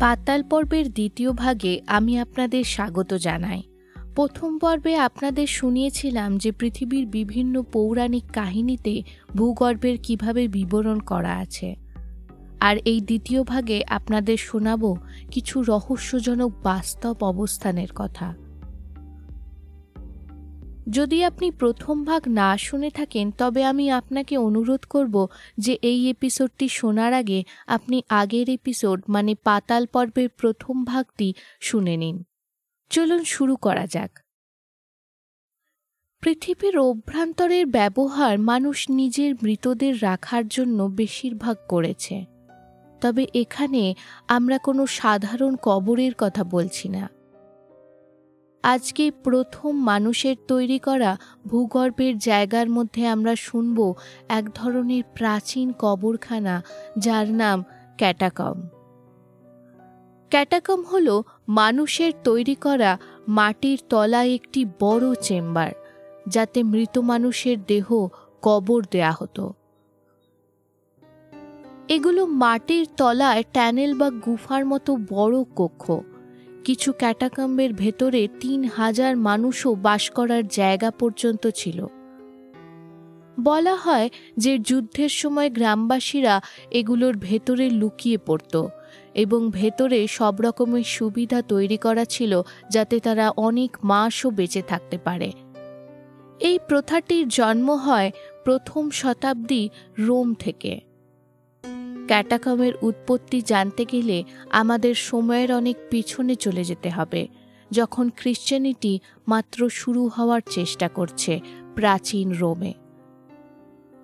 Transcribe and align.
পাতাল 0.00 0.42
পর্বের 0.42 0.92
দ্বিতীয় 0.92 1.32
ভাগে 1.32 1.80
আমি 1.86 2.18
আপনাদের 2.18 2.64
স্বাগত 2.64 3.14
জানাই। 3.14 3.62
প্রথম 4.14 4.58
পর্বে 4.58 4.96
আপনাদের 4.96 5.46
শুনিয়েছিলাম 5.46 6.38
যে 6.38 6.52
পৃথিবীর 6.52 7.06
বিভিন্ন 7.06 7.62
পৌরাণিক 7.62 8.24
কাহিনীতে 8.32 9.02
ভূগর্ভের 9.36 9.98
কীভাবে 10.02 10.48
বিবরণ 10.48 10.98
করা 10.98 11.36
আছে। 11.36 11.76
আর 12.60 12.76
এই 12.76 13.00
দ্বিতীয় 13.00 13.42
ভাগে 13.42 13.82
আপনাদের 13.88 14.36
শোনাব 14.36 14.96
কিছু 15.30 15.62
রহস্যজনক 15.62 16.52
বাস্তব 16.62 17.16
অবস্থানের 17.20 17.88
কথা। 17.94 18.34
যদি 20.90 21.24
আপনি 21.24 21.50
প্রথম 21.50 22.04
ভাগ 22.04 22.28
না 22.28 22.56
শুনে 22.58 22.90
থাকেন, 22.90 23.30
তবে 23.30 23.64
আমি 23.64 23.90
আপনাকে 23.90 24.36
অনুরোধ 24.36 24.80
করব 24.90 25.28
যে 25.58 25.78
এই 25.82 26.10
এপিসোডটি 26.10 26.68
শোনার 26.68 27.12
আগে 27.12 27.44
আপনি 27.66 28.02
আগের 28.08 28.50
এপিসোড 28.50 29.02
মানে 29.08 29.34
পাতাল 29.34 29.86
পর্বের 29.86 30.28
প্রথম 30.28 30.84
ভাগটি 30.84 31.34
শুনে 31.60 31.96
নিন। 31.96 32.24
চলুন 32.90 33.24
শুরু 33.24 33.56
করা 33.56 33.86
যাক। 33.86 34.18
পৃথিবীর 36.20 36.78
অভ্যন্তরের 36.78 37.66
ব্যবহার 37.66 38.38
মানুষ 38.38 38.90
নিজের 38.90 39.34
মৃতদের 39.42 40.02
রাখার 40.02 40.48
জন্য 40.48 40.82
বেশিরভাগ 40.82 41.56
করেছে। 41.68 42.24
তবে 43.00 43.26
এখানে 43.34 43.94
আমরা 44.28 44.58
কোনো 44.58 44.86
সাধারণ 44.86 45.56
কবরের 45.62 46.12
কথা 46.18 46.44
বলছি 46.44 46.88
না। 46.88 47.19
আজকে 48.62 49.10
প্রথম 49.10 49.80
মানুষের 49.80 50.36
তৈরি 50.48 50.78
করা 50.78 51.16
ভূগর্ভের 51.46 52.18
জায়গার 52.18 52.70
মধ্যে 52.70 53.06
আমরা 53.06 53.36
শুনব 53.36 53.94
এক 54.28 54.44
ধরনের 54.54 55.02
প্রাচীন 55.14 55.72
কবরখানা 55.78 56.62
যার 56.98 57.28
নাম 57.28 57.64
ক্যাটাকম। 57.96 58.62
ক্যাটাকম 60.30 60.84
হল 60.84 61.22
মানুষের 61.48 62.12
তৈরি 62.24 62.54
করা 62.54 62.98
মাটির 63.28 63.82
তলায় 63.88 64.34
একটি 64.34 64.64
বড় 64.80 65.14
চেম্বার, 65.14 65.72
যাতে 66.28 66.62
মৃত 66.62 66.98
মানুষের 66.98 67.56
দেহ 67.64 68.08
কবর 68.42 68.84
দেয়া 68.90 69.12
হতো। 69.12 69.52
এগুলো 71.88 72.26
মাটির 72.26 72.86
তলায় 72.96 73.42
ট্যানেল 73.52 73.94
বা 73.94 74.10
গুফার 74.10 74.66
মতো 74.66 74.96
বড় 75.10 75.44
কক্ষ। 75.56 75.90
কিছু 76.64 76.92
ক্যাটাকাম্বের 76.92 77.72
ভেতরে 77.72 78.28
তিন 78.40 78.64
হাজার 78.64 79.16
মানুষও 79.16 79.74
বাস 79.74 80.10
করার 80.10 80.48
জায়গা 80.48 80.90
পর্যন্ত 80.90 81.46
ছিল। 81.54 81.86
বলা 83.40 83.76
হয় 83.76 84.10
যে 84.36 84.58
যুদ্ধের 84.58 85.08
সময় 85.08 85.50
গ্রামবাসীরা 85.50 86.40
এগুলোর 86.70 87.16
ভেতরে 87.16 87.70
লুকিয়ে 87.70 88.18
পড়ত 88.18 88.66
এবং 89.14 89.50
ভেতরে 89.50 90.06
সব 90.06 90.34
রকমের 90.40 90.84
সুবিধা 90.84 91.42
তৈরি 91.42 91.76
করা 91.76 92.04
ছিল 92.04 92.42
যাতে 92.70 93.00
তারা 93.00 93.30
অনেক 93.30 93.76
মাসও 93.84 94.30
বেঁচে 94.30 94.62
থাকতে 94.62 94.98
পারে। 94.98 95.32
এই 96.40 96.58
প্রথাটির 96.68 97.28
জন্ম 97.28 97.70
হয় 97.70 98.10
প্রথম 98.44 98.90
শতাব্দী 98.90 99.68
রোম 99.98 100.34
থেকে। 100.34 100.89
ক্যাটাকমের 102.10 102.72
উৎপত্তি 102.82 103.38
জানতে 103.42 103.84
গেলে 103.84 104.24
আমাদের 104.50 104.94
সময়ের 104.94 105.50
অনেক 105.52 105.76
পিছনে 105.90 106.34
চলে 106.34 106.64
যেতে 106.64 106.90
হবে। 106.90 107.28
যখন 107.70 108.10
খ্রিশ্চানিটি 108.16 108.98
মাত্র 109.28 109.70
শুরু 109.70 110.02
হওয়ার 110.08 110.40
চেষ্টা 110.50 110.88
করছে 110.88 111.40
প্রাচীন 111.74 112.32
রোমে। 112.32 112.72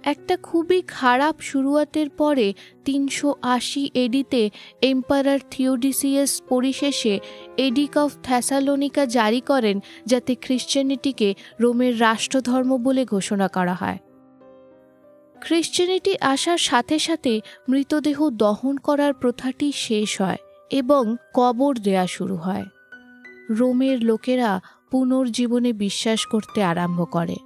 একটা 0.05 0.37
খুবই 0.37 0.83
খারাপ 0.87 1.41
শুরুয়াতের 1.41 2.09
পরে 2.11 2.55
তিনশো 2.85 3.35
আশি 3.43 3.91
এডিতে 3.95 4.51
এম্পারার 4.83 5.39
থিওডিসিয়াস 5.51 6.43
পরিশেষে 6.49 7.15
এডিক 7.57 7.97
অফ 7.97 8.11
থ্যাসালোনিকা 8.23 9.07
জারি 9.07 9.41
করেন, 9.41 9.81
যাতে 10.07 10.35
খ্রিশ্চানিটিকে 10.35 11.35
রোমের 11.61 12.01
রাষ্ট্রধর্ম 12.01 12.71
বলে 12.77 13.05
ঘোষণা 13.05 13.49
করা 13.49 13.75
হয়। 13.75 13.99
খ্রিশ্চানিটি 15.41 16.17
আসার 16.21 16.59
সাথে 16.59 16.99
সাথে 16.99 17.41
মৃতদেহ 17.69 18.31
দহন 18.31 18.77
করার 18.77 19.15
প্রথাটি 19.15 19.73
শেষ 19.73 20.21
হয় 20.21 20.37
এবং 20.71 21.17
কবর 21.35 21.77
দেয়া 21.77 22.07
শুরু 22.07 22.37
হয়। 22.37 22.65
রোমের 23.51 24.05
লোকেরা 24.05 24.61
পুনর্জীবনে 24.91 25.73
বিশ্বাস 25.73 26.27
করতে 26.27 26.63
আরম্ভ 26.63 27.11
করে 27.11 27.37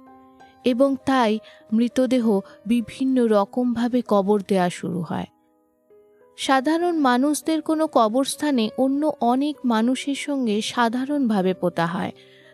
এবং 0.65 0.95
তাই 1.05 1.39
মৃতদেহ 1.73 2.39
বিভিন্ন 2.65 3.27
রকমভাবে 3.27 4.01
কবর 4.07 4.41
দেয়া 4.47 4.69
শুরু 4.69 5.01
হয়। 5.01 5.25
সাধারণ 6.37 6.97
মানুষদের 6.97 7.61
কোনো 7.61 7.87
কবরস্থানে 7.87 8.69
অন্য 8.77 9.11
অনেক 9.21 9.55
মানুষের 9.65 10.15
সঙ্গে 10.15 10.61
সাধারণভাবে 10.61 11.53
পোতা 11.53 11.85
হয়। 11.85 12.11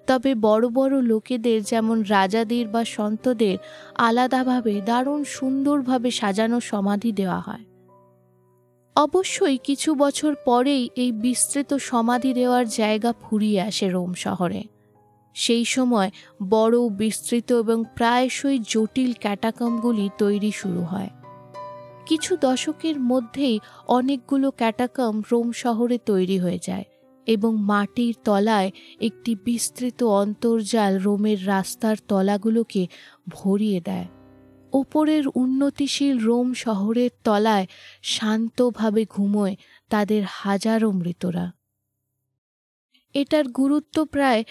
তবে 0.08 0.36
বড় 0.36 0.70
বড় 0.70 1.02
লোকেদের 1.02 1.64
যেমন 1.64 2.04
রাজাদের 2.04 2.68
বা 2.68 2.86
সন্তদের 2.86 3.58
আলাদাভাবে 3.96 4.82
দারুণ 4.86 5.24
সুন্দরভাবে 5.24 6.12
সাজানো 6.12 6.60
সমাধি 6.60 7.12
দেওয়া 7.12 7.40
হয়। 7.40 7.64
অবশ্যই 8.96 9.58
কিছু 9.58 9.96
বছর 9.96 10.36
পরেই 10.46 10.90
এই 10.96 11.12
বিস্তৃত 11.12 11.74
সমাধি 11.74 12.34
দেওয়ার 12.34 12.70
জায়গা 12.70 13.14
ফুরিয়ে 13.22 13.62
আসে 13.62 13.90
রোম 13.90 14.14
শহরে। 14.14 14.64
সেই 15.34 15.66
সময় 15.66 16.12
বড়, 16.50 16.90
বিস্তৃত 16.90 17.54
এবং 17.54 17.84
প্রায়শই 17.96 18.60
জটিল 18.60 19.14
ক্যাটাকমগুলি 19.14 20.10
তৈরি 20.18 20.52
শুরু 20.52 20.82
হয়। 20.82 21.10
কিছু 22.06 22.38
দশকের 22.42 23.00
মধ্যেই 23.00 23.60
অনেকগুলো 23.88 24.52
ক্যাটাকম 24.52 25.22
রোম 25.32 25.52
শহরে 25.52 25.98
তৈরি 26.06 26.38
হয়ে 26.40 26.60
যায়। 26.62 26.84
এবং 27.28 27.58
মাটির 27.58 28.16
তলায় 28.24 28.72
একটি 29.00 29.36
বিস্তৃত 29.46 30.04
অন্তর্জাল 30.04 31.00
রোমের 31.00 31.48
রাস্তার 31.48 31.96
তলাগুলোকে 32.08 32.88
ভরিয়ে 33.30 33.82
দেয়। 33.82 34.08
ওপরের 34.74 35.28
উন্নতিশীল 35.36 36.20
রোম 36.20 36.54
শহরের 36.54 37.10
তলায় 37.24 37.66
শান্তভাবে 38.04 39.06
ঘুমোয় 39.06 39.56
তাদের 39.90 40.24
হাজারো 40.28 40.92
মৃতরা। 40.92 41.52
এটার 43.14 43.46
গুরুত্ব 43.48 44.06
প্রায় 44.06 44.44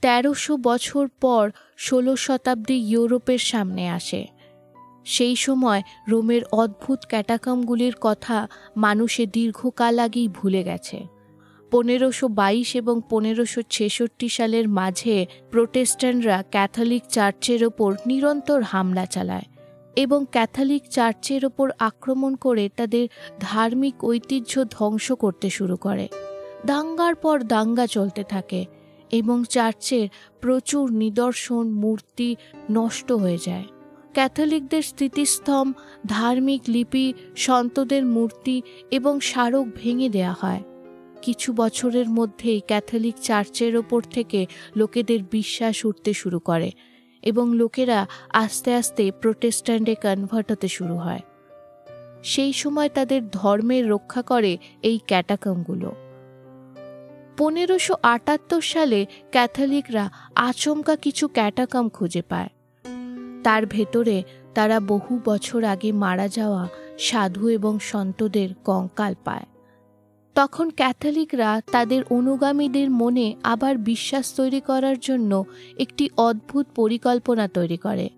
তেরোশো 0.00 0.56
বছর 0.56 1.08
পর 1.20 1.50
ষোলো 1.78 2.16
শতাব্দী 2.16 2.74
ইউরোপের 2.74 3.38
সামনে 3.38 3.90
আসে। 3.90 4.26
সেই 5.04 5.36
সময় 5.36 5.82
রোমের 6.08 6.42
অদ্ভুত 6.52 7.00
ক্যাটাকামগুলির 7.08 7.94
কথা 8.00 8.48
মানুষে 8.76 9.26
দীর্ঘকাল 9.26 9.98
আগেই 9.98 10.28
ভুলে 10.28 10.62
গেছে। 10.64 11.13
পনেরোশো 11.70 12.28
বাইশ 12.28 12.76
এবং 12.76 13.00
পনেরোশো 13.10 13.62
ছেষট্টি 13.70 14.28
সালের 14.28 14.68
মাঝে 14.68 15.26
প্রোটেস্ট্যান্টরা 15.50 16.42
ক্যাথলিক 16.50 17.02
চার্চের 17.08 17.64
ওপর 17.64 17.94
নিরন্তর 18.06 18.62
হামলা 18.62 19.06
চালায় 19.06 19.44
এবং 19.96 20.26
ক্যাথলিক 20.30 20.82
চার্চের 20.90 21.44
ওপর 21.44 21.70
আক্রমণ 21.78 22.34
করে 22.34 22.68
তাদের 22.76 23.08
ধার্মিক 23.40 24.04
ঐতিহ্য 24.04 24.64
ধ্বংস 24.64 25.12
করতে 25.12 25.50
শুরু 25.50 25.76
করে। 25.76 26.08
দাঙ্গার 26.66 27.14
পর 27.14 27.42
দাঙ্গা 27.42 27.86
চলতে 27.86 28.24
থাকে 28.24 28.66
এবং 29.10 29.44
চার্চের 29.44 30.08
প্রচুর 30.40 30.92
নিদর্শন, 30.92 31.70
মূর্তি 31.72 32.36
নষ্ট 32.70 33.12
হয়ে 33.12 33.38
যায়। 33.38 33.64
ক্যাথলিকদের 34.12 34.82
স্থিতিস্তম্ভ 34.82 35.72
ধার্মিক 36.06 36.62
লিপি, 36.68 37.12
সন্তদের 37.36 38.06
মূর্তি 38.06 38.62
এবং 38.90 39.20
স্মারক 39.20 39.66
ভেঙে 39.74 40.08
দেয়া 40.08 40.34
হয়। 40.40 40.62
কিছু 41.24 41.48
বছরের 41.52 42.08
মধ্যেই 42.08 42.60
ক্যাথলিক 42.60 43.16
চার্চের 43.22 43.76
ওপর 43.76 44.00
থেকে 44.02 44.40
লোকেদের 44.76 45.20
বিশ্বাস 45.30 45.76
উঠতে 45.84 46.12
শুরু 46.12 46.38
করে 46.38 46.70
এবং 47.22 47.46
লোকেরা 47.54 48.06
আস্তে 48.32 48.70
আস্তে 48.74 49.04
প্রোটেস্ট্যান্টে 49.20 49.94
কনভার্ট 49.94 50.46
হতে 50.52 50.68
শুরু 50.68 50.96
হয়। 50.96 51.22
সেই 52.24 52.52
সময় 52.52 52.88
তাদের 52.88 53.20
ধর্মের 53.30 53.84
রক্ষা 53.88 54.22
করে 54.22 54.58
এই 54.82 54.98
ক্যাটাকমগুলো 55.06 55.88
পনেরোশো 57.38 57.94
আটাত্তর 58.02 58.60
সালে 58.60 59.00
ক্যাথলিকরা 59.30 60.04
আচমকা 60.34 60.94
কিছু 60.96 61.24
ক্যাটাকম 61.28 61.84
খুঁজে 61.88 62.22
পায়। 62.22 62.50
তার 63.44 63.62
ভেতরে 63.66 64.16
তারা 64.54 64.76
বহু 64.80 65.12
বছর 65.24 65.60
আগে 65.64 65.90
মারা 65.92 66.26
যাওয়া 66.28 66.68
সাধু 66.98 67.44
এবং 67.48 67.78
সন্তদের 67.78 68.50
কঙ্কাল 68.64 69.14
পায়। 69.24 69.46
তখন 70.34 70.70
ক্যাথলিকরা 70.70 71.60
তাদের 71.72 72.02
অনুগামীদের 72.10 72.90
মনে 72.90 73.36
আবার 73.42 73.78
বিশ্বাস 73.78 74.34
তৈরি 74.34 74.60
করার 74.60 74.96
জন্য 74.98 75.44
একটি 75.78 76.08
অদ্ভুত 76.16 76.66
পরিকল্পনা 76.74 77.48
তৈরি 77.48 77.76
করে। 77.76 78.08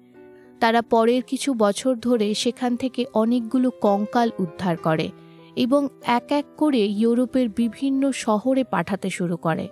তারা 0.61 0.83
পরের 0.83 1.23
কিছু 1.23 1.55
বছর 1.55 1.97
ধরে 1.97 2.35
সেখান 2.35 2.77
থেকে 2.77 3.05
অনেকগুলো 3.15 3.71
কঙ্কাল 3.71 4.31
উদ্ধার 4.39 4.77
করে 4.77 5.11
এবং 5.57 5.89
এক 6.03 6.27
এক 6.31 6.45
করে 6.57 6.79
ইউরোপের 6.79 7.49
বিভিন্ন 7.49 8.13
শহরে 8.13 8.65
পাঠাতে 8.65 9.11
শুরু 9.11 9.37
করে। 9.37 9.69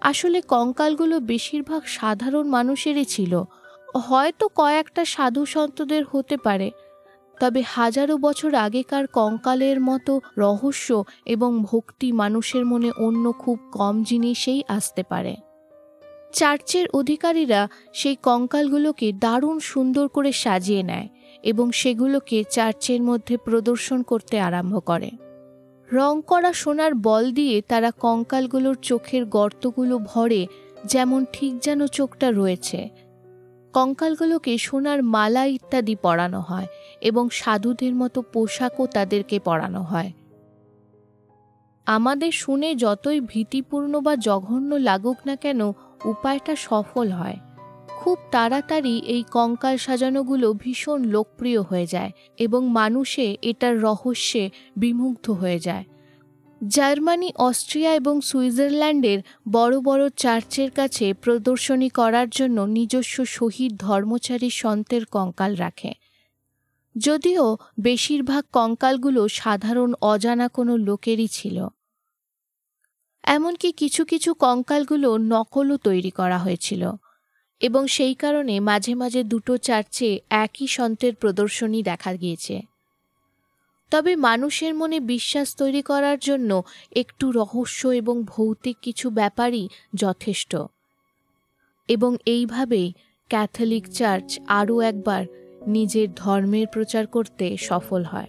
আসলে 0.00 0.40
কঙ্কালগুলো 0.40 1.20
বেশিরভাগ 1.20 1.82
সাধারণ 1.86 2.48
মানুষেরই 2.48 3.04
ছিল। 3.04 3.42
হয়তো 3.94 4.48
কয়েকটা 4.54 5.04
সাধু 5.04 5.46
সন্তদের 5.46 6.04
হতে 6.12 6.36
পারে 6.36 6.70
তবে 7.40 7.62
হাজারো 7.66 8.16
বছর 8.18 8.54
আগেকার 8.54 9.06
কঙ্কালের 9.06 9.80
মতো 9.80 10.20
রহস্য 10.38 11.04
এবং 11.24 11.62
ভক্তি 11.62 12.12
মানুষের 12.12 12.66
মনে 12.66 12.90
অন্য 12.90 13.32
খুব 13.32 13.58
কম 13.72 14.02
জিনিসেই 14.02 14.62
আসতে 14.68 15.02
পারে। 15.02 15.36
চার্চের 16.32 16.88
অধিকারীরা 16.88 17.68
সেই 17.92 18.16
কঙ্কালগুলোকে 18.22 19.12
দারুণ 19.12 19.58
সুন্দর 19.58 20.08
করে 20.08 20.32
সাজিয়ে 20.32 20.82
নেয় 20.82 21.08
এবং 21.42 21.72
সেগুলোকে 21.72 22.44
চার্চের 22.50 23.02
মধ্যে 23.02 23.36
প্রদর্শন 23.36 24.02
করতে 24.02 24.40
আরম্ভ 24.40 24.74
করে। 24.84 25.10
রং 25.92 26.22
করা 26.26 26.52
সোনার 26.52 26.94
বল 26.94 27.30
দিয়ে 27.30 27.62
তারা 27.62 27.90
কঙ্কালগুলোর 27.90 28.74
চোখের 28.82 29.24
গর্তগুলো 29.26 29.98
ভরে, 29.98 30.46
যেমন 30.84 31.24
ঠিক 31.32 31.52
যেন 31.58 31.86
চোখটা 31.86 32.30
রয়েছে 32.30 32.90
কঙ্কালগুলোকে 33.74 34.58
সোনার 34.58 35.02
মালা 35.02 35.44
ইত্যাদি 35.44 35.94
পরানো 35.94 36.40
হয় 36.40 36.66
এবং 37.00 37.28
সাধুদের 37.30 37.94
মতো 37.94 38.22
পোশাকও 38.22 38.86
তাদেরকে 38.86 39.38
পরানো 39.38 39.82
হয়। 39.82 40.12
আমাদের 41.86 42.32
শুনে 42.32 42.74
যতই 42.74 43.20
ভীতিপূর্ণ 43.20 44.00
বা 44.00 44.16
জঘন্য 44.16 44.74
লাগুক 44.74 45.16
না 45.26 45.36
কেন, 45.36 45.60
উপায়টা 46.04 46.56
সফল 46.56 47.10
হয়। 47.10 47.36
খুব 47.88 48.18
তাড়াতাড়ি 48.30 48.98
এই 48.98 49.22
কঙ্কাল 49.30 49.76
সাজানোগুলো 49.76 50.52
ভীষণ 50.52 51.04
লোকপ্রিয় 51.04 51.62
হয়ে 51.62 51.86
যায় 51.86 52.10
এবং 52.38 52.68
মানুষে 52.68 53.36
এটার 53.42 53.80
রহস্যে 53.80 54.50
বিমুগ্ধ 54.76 55.30
হয়ে 55.30 55.58
যায়। 55.58 55.84
জার্মানি, 56.68 57.32
অস্ট্রিয়া 57.36 57.94
এবং 57.94 58.20
সুইজারল্যান্ডের 58.20 59.22
বড় 59.50 59.80
বড় 59.80 60.08
চার্চের 60.08 60.70
কাছে 60.70 61.14
প্রদর্শনী 61.14 61.88
করার 61.88 62.28
জন্য 62.28 62.60
নিজস্ব 62.60 63.24
শহীদ 63.24 63.76
ধর্মচারী 63.76 64.50
সন্তের 64.50 65.06
কঙ্কাল 65.06 65.56
রাখে। 65.56 65.94
যদিও 66.98 67.56
বেশিরভাগ 67.80 68.44
কঙ্কালগুলো 68.52 69.28
সাধারণ 69.28 69.94
অজানা 70.00 70.48
কোনো 70.48 70.76
লোকেরই 70.76 71.28
ছিল। 71.28 71.68
এমনকি 73.22 73.72
কিছু 73.72 74.04
কিছু 74.04 74.34
কঙ্কালগুলো 74.34 75.18
নকলও 75.18 75.76
তৈরি 75.76 76.10
করা 76.10 76.38
হয়েছিল 76.38 76.92
এবং 77.60 77.86
সেই 77.86 78.14
কারণে 78.14 78.60
মাঝে 78.60 78.94
মাঝে 78.94 79.24
দুটো 79.24 79.56
চার্চে 79.56 80.20
একই 80.30 80.66
সন্তের 80.66 81.14
প্রদর্শনী 81.14 81.82
দেখা 81.82 82.14
গিয়েছে। 82.14 82.73
তবে 83.90 84.16
মানুষের 84.16 84.74
মনে 84.74 85.00
বিশ্বাস 85.00 85.56
তৈরি 85.56 85.82
করার 85.82 86.18
জন্য 86.18 86.62
একটু 86.96 87.30
রহস্য 87.30 87.88
এবং 87.88 88.22
ভৌতিক 88.22 88.76
কিছু 88.82 89.10
ব্যাপারই 89.10 89.68
যথেষ্ট। 89.94 90.56
এবং 91.88 92.16
এইভাবেই 92.26 92.92
ক্যাথলিক 93.28 93.88
চার্চ 93.88 94.40
আরও 94.46 94.80
একবার 94.80 95.26
নিজের 95.66 96.08
ধর্মের 96.16 96.66
প্রচার 96.66 97.06
করতে 97.06 97.56
সফল 97.56 98.04
হয়। 98.04 98.28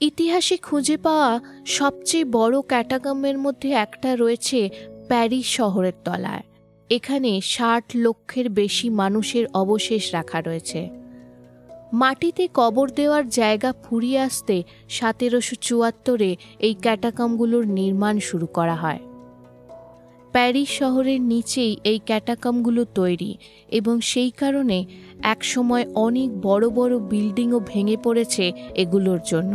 ইতিহাসে 0.00 0.56
খুঁজে 0.56 0.96
পাওয়া 0.96 1.40
সবচেয়ে 1.66 2.24
বড় 2.24 2.60
ক্যাটাগমের 2.60 3.38
মধ্যে 3.38 3.72
একটা 3.72 4.16
রয়েছে 4.16 4.70
প্যারিস 5.08 5.46
শহরের 5.46 5.92
তলায়। 6.04 6.42
এখানে 6.90 7.40
ষাট 7.40 7.84
লক্ষের 7.94 8.50
বেশি 8.50 8.90
মানুষের 8.90 9.46
অবশেষ 9.54 10.14
রাখা 10.14 10.40
রয়েছে। 10.40 11.01
মাটিতে 11.92 12.44
কবর 12.54 12.86
দেওয়ার 12.90 13.24
জায়গা 13.28 13.70
ফুরিয়ে 13.84 14.18
আসতে 14.20 14.56
সতেরোশো 14.88 15.54
চুয়াত্তরে 15.60 16.30
এই 16.58 16.74
ক্যাটাকামগুলোর 16.74 17.64
নির্মাণ 17.68 18.14
শুরু 18.18 18.46
করা 18.46 18.76
হয়। 18.76 19.00
প্যারিস 20.32 20.70
শহরের 20.78 21.20
নিচেই 21.22 21.72
এই 21.84 21.98
ক্যাটাকামগুলো 22.06 22.84
তৈরি 22.94 23.32
এবং 23.68 23.94
সেই 24.00 24.30
কারণে 24.30 24.78
একসময় 25.22 25.84
অনেক 25.94 26.28
বড় 26.42 26.64
বড় 26.70 26.94
বিল্ডিংও 27.10 27.58
ভেঙে 27.60 27.96
পড়েছে 27.96 28.44
এগুলোর 28.74 29.20
জন্য। 29.26 29.54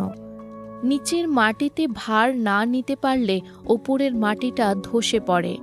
নিচের 0.83 1.25
মাটিতে 1.29 1.83
ভার 1.93 2.27
না 2.39 2.57
নিতে 2.65 2.95
পারলে 2.95 3.35
ওপরের 3.65 4.13
মাটিটা 4.15 4.65
ধসে 4.83 5.19
পড়ে 5.19 5.53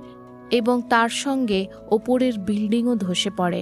এবং 0.51 0.81
তার 0.89 1.11
সঙ্গে 1.15 1.59
ওপরের 1.91 2.35
বিল্ডিংও 2.39 2.93
ধসে 2.95 3.31
পড়ে। 3.37 3.61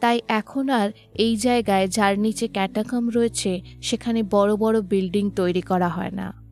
তাই 0.00 0.20
এখন 0.28 0.68
আর 0.68 0.90
এই 1.14 1.36
জায়গায় 1.36 1.88
যার 1.88 2.18
নিচে 2.18 2.48
ক্যাটাকম 2.48 3.08
রয়েছে, 3.08 3.60
সেখানে 3.82 4.22
বড় 4.22 4.56
বড় 4.56 4.80
বিল্ডিং 4.80 5.30
তৈরি 5.30 5.60
করা 5.60 5.88
হয় 5.88 6.10
না। 6.10 6.48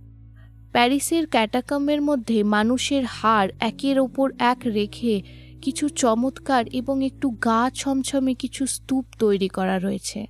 প্যারিসের 0.72 1.26
ক্যাটাকমের 1.26 2.02
মধ্যে 2.02 2.42
মানুষের 2.42 3.04
হাড় 3.04 3.50
একের 3.60 3.98
ওপর 3.98 4.32
এক 4.38 4.58
রেখে 4.66 5.22
কিছু 5.62 5.88
চমৎকার 5.88 6.64
এবং 6.72 7.04
একটু 7.04 7.30
গা 7.30 7.70
ছমছমে 7.74 8.34
কিছু 8.34 8.66
স্তূপ 8.66 9.04
তৈরি 9.18 9.48
করা 9.48 9.78
রয়েছে। 9.78 10.26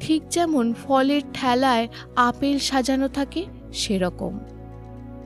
ঠিক 0.00 0.22
যেমন 0.30 0.74
ফলের 0.74 1.20
ঠেলায় 1.34 1.88
আপেল 2.16 2.58
সাজানো 2.58 3.08
থাকে, 3.08 3.44
সেরকম। 3.72 4.38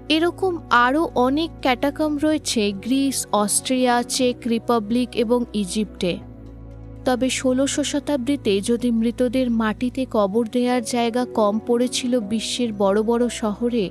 এরকম 0.08 0.58
আরও 0.70 1.10
অনেক 1.14 1.50
ক্যাটাকম 1.60 2.18
রয়েছে 2.22 2.72
গ্রিস, 2.72 3.26
অস্ট্রিয়া, 3.32 4.02
চেক 4.02 4.36
রিপাবলিক 4.46 5.08
এবং 5.14 5.44
ইজিপ্টে। 5.54 6.18
তবে 7.04 7.30
ষোলোশো 7.30 7.82
শতাব্দীতে 7.84 8.60
যদি 8.60 8.88
মৃতদের 8.90 9.50
মাটিতে 9.50 10.06
কবর 10.10 10.44
দেয়ার 10.52 10.82
জায়গা 10.84 11.22
কম 11.34 11.54
পড়েছিল 11.66 12.20
বিশ্বের 12.20 12.72
বড় 12.72 13.02
বড় 13.02 13.28
শহরে, 13.28 13.90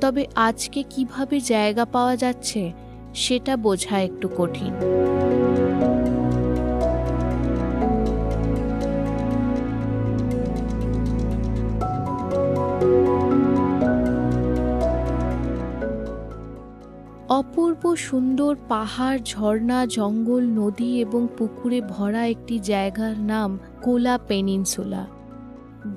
তবে 0.00 0.26
আজকে 0.34 0.80
কীভাবে 0.90 1.40
জায়গা 1.40 1.84
পাওয়া 1.84 2.16
যাচ্ছে, 2.16 2.72
সেটা 3.14 3.56
বোঝা 3.56 4.00
একটু 4.00 4.28
কঠিন। 4.36 4.72
অপূর্ব 17.38 17.82
সুন্দর 17.96 18.52
পাহাড়, 18.68 19.18
ঝর্ণা, 19.24 19.86
জঙ্গল, 19.86 20.44
নদী 20.60 20.90
এবং 21.00 21.22
পুকুরে 21.38 21.80
ভরা 21.88 22.22
একটি 22.26 22.58
জায়গার 22.58 23.16
নাম 23.22 23.50
কোলা 23.82 24.18
পেনিনসুলা। 24.28 25.02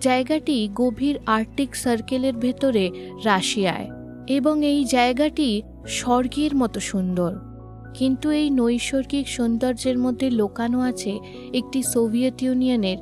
জায়গাটি 0.01 0.57
গভীর 0.75 1.16
আর্টিক 1.25 1.71
সার্কেলের 1.76 2.35
ভেতরে 2.38 2.85
রাশিয়ায় 3.26 3.88
এবং 4.28 4.56
এই 4.66 4.85
জায়গাটি 4.85 5.50
স্বর্গের 5.88 6.54
মতো 6.56 6.80
সুন্দর। 6.80 7.31
কিন্তু 7.94 8.28
এই 8.30 8.47
নৈসর্গিক 8.50 9.26
সৌন্দর্যের 9.28 9.97
মধ্যে 9.97 10.30
লোকানো 10.31 10.80
আছে 10.81 11.14
একটি 11.54 11.80
সোভিয়েত 11.83 12.38
ইউনিয়নের 12.44 13.00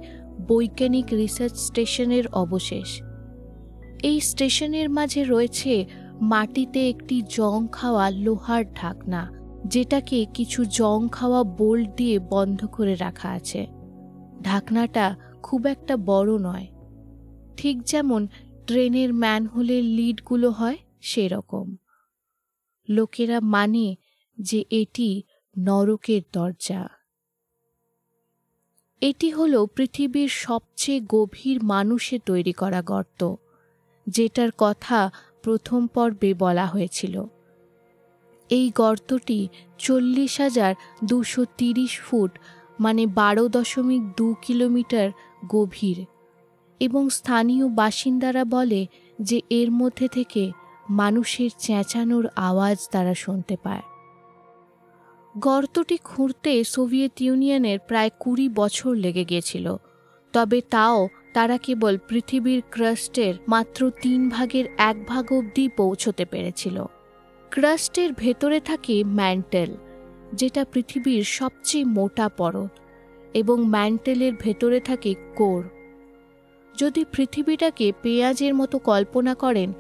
বৈজ্ঞানিক 0.48 1.08
রিসার্চ 1.14 1.56
স্টেশনের 1.68 2.26
অবশেষ। 2.34 2.90
এই 4.04 4.18
স্টেশনের 4.22 4.88
মাঝে 4.90 5.22
রয়েছে 5.24 5.74
মাটিতে 6.22 6.90
একটি 6.90 7.22
জং 7.22 7.68
খাওয়া 7.72 8.10
লোহার 8.10 8.74
ঢাকনা, 8.74 9.32
যেটাকে 9.68 10.26
কিছু 10.34 10.66
জং 10.66 11.08
খাওয়া 11.12 11.44
বোল্ট 11.44 11.90
দিয়ে 11.90 12.20
বন্ধ 12.20 12.66
করে 12.66 12.96
রাখা 12.96 13.30
আছে। 13.30 13.68
ঢাকনাটা 14.42 15.16
খুব 15.44 15.68
একটা 15.68 15.98
বড় 15.98 16.40
নয়। 16.40 16.68
ঠিক 17.58 17.84
যেমন 17.84 18.28
ট্রেনের 18.68 19.14
ম্যানহোলের 19.14 19.84
লিডগুলো 19.84 20.52
হয়, 20.52 20.78
সেরকম। 21.02 21.76
লোকেরা 22.90 23.40
মানে 23.40 23.96
যে 24.42 24.66
এটি 24.70 25.24
নরকের 25.60 26.22
দরজা। 26.34 26.90
এটি 29.02 29.30
হলো 29.30 29.66
পৃথিবীর 29.66 30.30
সবচেয়ে 30.30 31.02
গভীর 31.10 31.64
মানুষে 31.64 32.20
তৈরি 32.20 32.52
করা 32.52 32.82
গর্ত, 32.82 33.36
যেটার 34.08 34.50
কথা 34.58 35.12
প্রথম 35.46 35.82
পর্বে 35.88 36.32
বলা 36.44 36.66
হয়েছিল। 36.66 37.16
এই 38.50 38.68
গর্তটি 38.76 39.40
চল্লিশ 39.78 40.34
হাজার 40.42 40.72
দুশো 41.04 41.42
তিরিশ 41.58 41.94
ফুট 42.00 42.32
মানে 42.80 43.04
বারো 43.20 43.46
দশমিক 43.48 44.04
দু 44.18 44.28
কিলোমিটার 44.42 45.08
গভীর 45.48 45.98
এবং 46.82 47.04
স্থানীয় 47.10 47.66
বাসিন্দারা 47.80 48.44
বলে 48.56 48.82
যে 49.20 49.38
এর 49.50 49.70
মধ্যে 49.72 50.08
থেকে 50.08 50.44
মানুষের 50.90 51.52
চেঁচানোর 51.58 52.26
আওয়াজ 52.48 52.78
তারা 52.94 53.14
শুনতে 53.24 53.56
পায়। 53.66 53.86
গর্তটি 55.36 55.98
খুঁড়তে 56.10 56.52
সোভিয়েত 56.74 57.16
ইউনিয়নের 57.22 57.80
প্রায় 57.90 58.12
কুড়ি 58.20 58.46
বছর 58.60 58.92
লেগে 58.96 59.26
গিয়েছিল, 59.26 59.66
তবে 60.34 60.60
তাও 60.74 61.00
তারা 61.36 61.58
কেবল 61.58 61.98
পৃথিবীর 62.10 62.62
ক্রাস্টের 62.72 63.34
মাত্র 63.48 63.92
তিন 64.02 64.30
ভাগের 64.30 64.66
এক 64.78 64.98
ভাগ 65.08 65.34
অবধি 65.34 65.70
পৌঁছতে 65.78 66.26
পেরেছিল। 66.26 66.86
ক্রাস্টের 67.52 68.14
ভেতরে 68.14 68.60
থাকে 68.60 69.04
ম্যান্টেল, 69.04 69.78
যেটা 70.34 70.66
পৃথিবীর 70.74 71.24
সবচেয়ে 71.24 71.86
মোটা 71.86 72.30
পরত, 72.30 72.70
এবং 73.34 73.66
ম্যান্টেলের 73.66 74.34
ভেতরে 74.34 74.80
থাকে 74.80 75.16
কোর। 75.36 75.64
যদি 76.76 77.06
পৃথিবীটাকে 77.12 77.92
পেঁয়াজের 78.02 78.54
মতো 78.54 78.80
কল্পনা 78.80 79.36
করেন, 79.36 79.74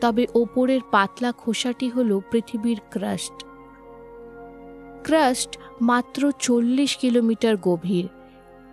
তবে 0.00 0.26
ওপরের 0.34 0.80
পাতলা 0.90 1.32
খোসাটি 1.32 1.88
হল 1.88 2.20
পৃথিবীর 2.30 2.78
ক্রাস্ট। 2.90 3.36
ক্রাস্ট 5.04 5.58
মাত্র 5.80 6.32
চল্লিশ 6.38 6.96
কিলোমিটার 6.96 7.56
গভীর 7.56 8.08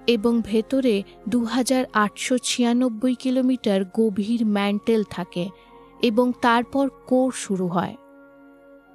এবং 0.09 0.33
ভেতরে 0.41 0.95
দু 1.29 1.39
হাজার 1.45 1.83
আটশো 1.93 2.35
ছিয়ানব্বই 2.37 3.15
কিলোমিটার 3.15 3.79
গভীর 3.93 4.41
ম্যান্টেল 4.45 5.01
থাকে 5.09 5.45
এবং 6.01 6.25
তারপর 6.41 6.85
কোর 7.07 7.29
শুরু 7.35 7.67
হয়। 7.67 7.95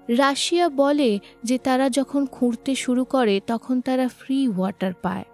রাশিয়া 0.08 0.66
বলে 0.68 1.10
যে 1.44 1.56
তারা 1.58 1.86
যখন 1.88 2.22
খুঁড়তে 2.26 2.72
শুরু 2.74 3.02
করে 3.04 3.34
তখন 3.46 3.76
তারা 3.80 4.06
ফ্রি 4.08 4.38
ওয়াটার 4.48 4.94
পায়। 5.02 5.24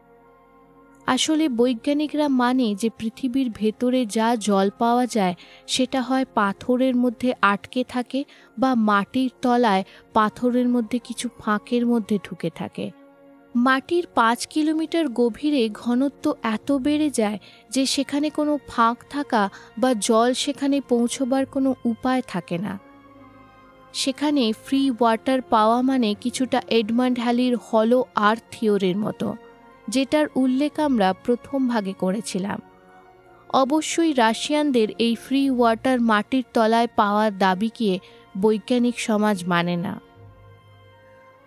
আসলে 1.06 1.44
বৈজ্ঞানিকরা 1.48 2.26
মানে 2.28 2.66
যে 2.74 2.88
পৃথিবীর 2.98 3.48
ভেতরে 3.50 4.00
যা 4.06 4.28
জল 4.40 4.68
পাওয়া 4.78 5.04
যায় 5.06 5.34
সেটা 5.66 6.00
হয় 6.02 6.26
পাথরের 6.34 6.94
মধ্যে 6.96 7.30
আটকে 7.42 7.82
থাকে 7.88 8.20
বা 8.58 8.70
মাটির 8.88 9.30
তলায় 9.42 9.82
পাথরের 10.12 10.68
মধ্যে 10.68 10.98
কিছু 10.98 11.26
ফাঁকের 11.38 11.84
মধ্যে 11.86 12.16
ঢুকে 12.24 12.50
থাকে। 12.54 12.86
মাটির 13.54 14.06
পাঁচ 14.14 14.46
কিলোমিটার 14.46 15.08
গভীরে 15.08 15.68
ঘনত্ব 15.68 16.34
এত 16.42 16.72
বেড়ে 16.72 17.10
যায় 17.10 17.38
যে 17.70 17.86
সেখানে 17.86 18.30
কোনো 18.30 18.58
ফাঁক 18.68 19.04
থাকা 19.10 19.50
বা 19.78 19.94
জল 19.94 20.32
সেখানে 20.32 20.80
পৌঁছবার 20.88 21.46
কোনো 21.46 21.74
উপায় 21.84 22.22
থাকে 22.28 22.58
না। 22.58 22.78
সেখানে 23.92 24.52
ফ্রি 24.64 24.90
ওয়াটার 24.90 25.42
পাওয়া 25.42 25.82
মানে 25.82 26.14
কিছুটা 26.14 26.62
এডমান্ড 26.68 27.18
হ্যালির 27.18 27.56
হলো 27.56 28.04
আর্থ 28.14 28.42
থিওরির 28.50 28.96
মতো, 28.96 29.36
যেটার 29.88 30.26
উল্লেখ 30.34 30.80
আমরা 30.80 31.12
প্রথম 31.12 31.68
ভাগে 31.68 31.92
করেছিলাম। 31.92 32.60
অবশ্যই 33.50 34.12
রাশিয়ানদের 34.12 34.88
এই 34.98 35.14
ফ্রি 35.14 35.50
ওয়াটার 35.50 36.00
মাটির 36.00 36.44
তলায় 36.54 36.86
পাওয়ার 36.96 37.38
দাবিকে 37.38 37.98
বৈজ্ঞানিক 38.38 39.00
সমাজ 39.00 39.44
মানে 39.44 39.76
না। 39.76 40.00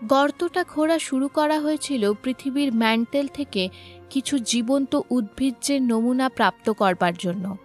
গর্তটা 0.08 0.64
খোঁড়া 0.64 1.00
শুরু 1.00 1.28
করা 1.28 1.60
হয়েছিল 1.60 2.14
পৃথিবীর 2.14 2.74
ম্যান্টেল 2.74 3.28
থেকে 3.28 3.70
কিছু 4.10 4.40
জীবন্ত 4.40 5.02
উদ্ভিজ্জের 5.10 5.82
নমুনা 5.82 6.30
প্রাপ্ত 6.30 6.70
করবার 6.70 7.14
জন্য। 7.20 7.58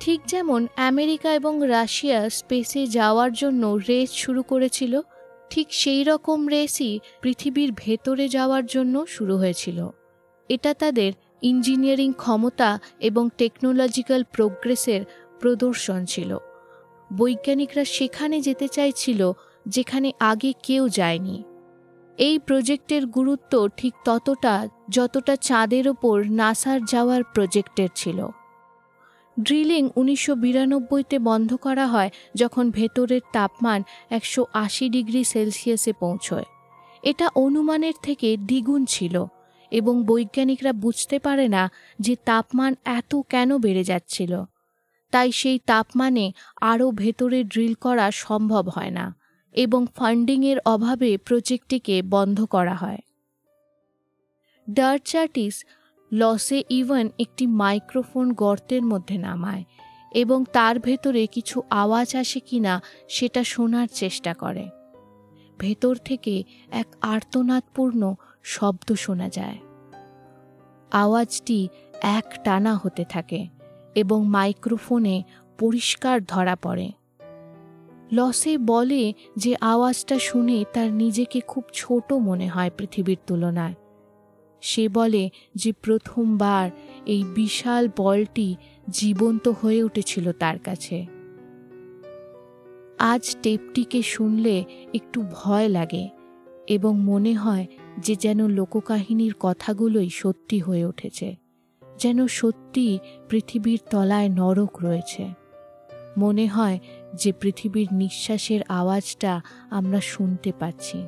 ঠিক 0.00 0.20
যেমন 0.26 0.66
আমেরিকা 0.76 1.34
এবং 1.34 1.60
রাশিয়া 1.68 2.30
স্পেসে 2.30 2.86
যাওয়ার 2.86 3.32
জন্য 3.32 3.80
রেস 3.88 4.10
শুরু 4.10 4.42
করেছিল, 4.42 5.00
ঠিক 5.50 5.66
সেই 5.70 6.04
রকম 6.04 6.48
রেসই 6.48 7.00
পৃথিবীর 7.20 7.72
ভেতরে 7.76 8.28
যাওয়ার 8.28 8.66
জন্য 8.66 9.06
শুরু 9.06 9.36
হয়েছিল। 9.36 9.88
এটা 10.48 10.74
তাদের 10.74 11.12
ইঞ্জিনিয়ারিং 11.42 12.12
ক্ষমতা 12.12 12.78
এবং 13.00 13.28
টেকনোলজিক্যাল 13.38 14.24
প্রোগ্রেসের 14.32 15.04
প্রদর্শন 15.40 16.04
ছিল। 16.04 16.38
বৈজ্ঞানিকরা 17.12 17.84
সেখানে 17.84 18.40
যেতে 18.40 18.68
চাইছিল, 18.68 19.32
যেখানে 19.68 20.12
আগে 20.20 20.52
কেউ 20.62 20.88
যায়নি। 20.88 21.44
এই 22.18 22.38
প্রজেক্টের 22.38 23.06
গুরুত্ব 23.06 23.68
ঠিক 23.76 23.94
ততটা 24.04 24.68
যতটা 24.90 25.36
চাঁদের 25.36 25.88
ওপর 25.88 26.24
নাসার 26.30 26.84
যাওয়ার 26.84 27.24
প্রজেক্টের 27.24 27.88
ছিল। 27.94 28.26
ড্রিলিং 29.40 29.90
উনিশশো 29.96 30.34
বিরানব্বইতে 30.34 31.18
বন্ধ 31.18 31.56
করা 31.56 31.86
হয় 31.86 32.10
যখন 32.34 32.70
ভেতরের 32.70 33.20
তাপমান 33.32 33.82
একশো 34.10 34.46
আশি 34.52 34.88
ডিগ্রি 34.88 35.24
সেলসিয়াসে 35.24 35.92
পৌঁছয়। 35.92 36.44
এটা 37.02 37.28
অনুমানের 37.34 37.92
থেকে 38.02 38.36
দ্বিগুণ 38.36 38.84
ছিল 38.84 39.26
এবং 39.70 40.04
বৈজ্ঞানিকরা 40.04 40.72
বুঝতে 40.72 41.18
পারে 41.18 41.48
না 41.48 41.70
যে 42.00 42.16
তাপমান 42.24 42.74
এত 42.84 43.16
কেন 43.28 43.58
বেড়ে 43.58 43.84
যাচ্ছিল। 43.84 44.44
তাই 45.10 45.32
সেই 45.32 45.58
তাপমানে 45.58 46.32
আরও 46.60 46.90
ভেতরে 46.90 47.44
ড্রিল 47.44 47.74
করা 47.74 48.10
সম্ভব 48.10 48.68
হয় 48.68 48.90
না। 48.90 49.23
এবং 49.54 49.86
ফান্ডিংয়ের 49.96 50.56
অভাবে 50.64 51.18
প্রজেক্টটিকে 51.18 52.02
বন্ধ 52.02 52.44
করা 52.44 52.74
হয়। 52.74 52.98
ডার্চার্টিস 54.70 55.64
লসে 56.12 56.62
ইভেন 56.68 57.08
একটি 57.18 57.46
মাইক্রোফোন 57.46 58.32
গর্তের 58.32 58.82
মধ্যে 58.82 59.18
নামায় 59.18 59.64
এবং 60.14 60.44
তার 60.52 60.78
ভেতরে 60.78 61.26
কিছু 61.26 61.62
আওয়াজ 61.70 62.16
আসে 62.16 62.40
কিনা 62.40 62.82
সেটা 63.08 63.44
শোনার 63.44 63.88
চেষ্টা 63.94 64.34
করে। 64.34 64.68
ভেতর 65.58 65.96
থেকে 65.96 66.44
এক 66.70 66.86
আর্তনাদপূর্ণ 67.00 68.14
শব্দ 68.42 68.94
শোনা 68.94 69.28
যায়। 69.28 69.58
আওয়াজটি 70.92 71.68
এক 72.02 72.34
টানা 72.44 72.74
হতে 72.76 73.04
থাকে 73.04 73.48
এবং 73.94 74.26
মাইক্রোফোনে 74.26 75.22
পরিষ্কার 75.58 76.24
ধরা 76.24 76.56
পড়ে। 76.56 76.92
লসে 78.12 78.58
বলে 78.58 79.12
যে 79.36 79.56
আওয়াজটা 79.60 80.18
শুনে 80.18 80.64
তার 80.72 80.92
নিজেকে 80.92 81.40
খুব 81.40 81.64
ছোট 81.72 82.12
মনে 82.12 82.48
হয় 82.48 82.70
পৃথিবীর 82.76 83.18
তুলনায়। 83.26 83.74
সে 84.60 84.88
বলে 84.88 85.30
যে 85.54 85.72
প্রথমবার 85.72 86.70
এই 87.06 87.24
বিশাল 87.34 87.88
বলটি 87.96 88.56
জীবন্ত 88.90 89.48
হয়ে 89.48 89.82
উঠেছিল 89.82 90.32
তার 90.32 90.58
কাছে। 90.58 91.06
আজ 92.98 93.36
টেপটিকে 93.42 94.02
শুনলে 94.02 94.64
একটু 94.94 95.24
ভয় 95.32 95.68
লাগে 95.68 96.08
এবং 96.66 97.00
মনে 97.00 97.34
হয় 97.34 97.66
যে 97.98 98.16
যেন 98.16 98.48
লোককাহিনীর 98.48 99.34
কথাগুলোই 99.40 100.10
সত্যি 100.10 100.58
হয়ে 100.58 100.84
উঠেছে, 100.84 101.36
যেন 101.98 102.26
সত্যি 102.26 102.98
পৃথিবীর 103.28 103.78
তলায় 103.90 104.28
নরক 104.28 104.82
রয়েছে। 104.82 105.43
মনে 106.18 106.46
হয় 106.46 106.78
যে 107.14 107.32
পৃথিবীর 107.32 107.88
নিঃশ্বাসের 107.92 108.60
আওয়াজটা 108.68 109.40
আমরা 109.70 110.00
শুনতে 110.00 110.52
পাচ্ছি। 110.58 111.06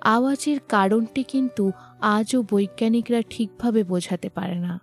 আওয়াজের 0.00 0.58
কারণটি 0.68 1.22
কিন্তু 1.22 1.72
আজও 2.00 2.42
বৈজ্ঞানিকরা 2.50 3.22
ঠিকভাবে 3.30 3.84
বোঝাতে 3.84 4.28
পারে 4.28 4.54
না। 4.54 4.80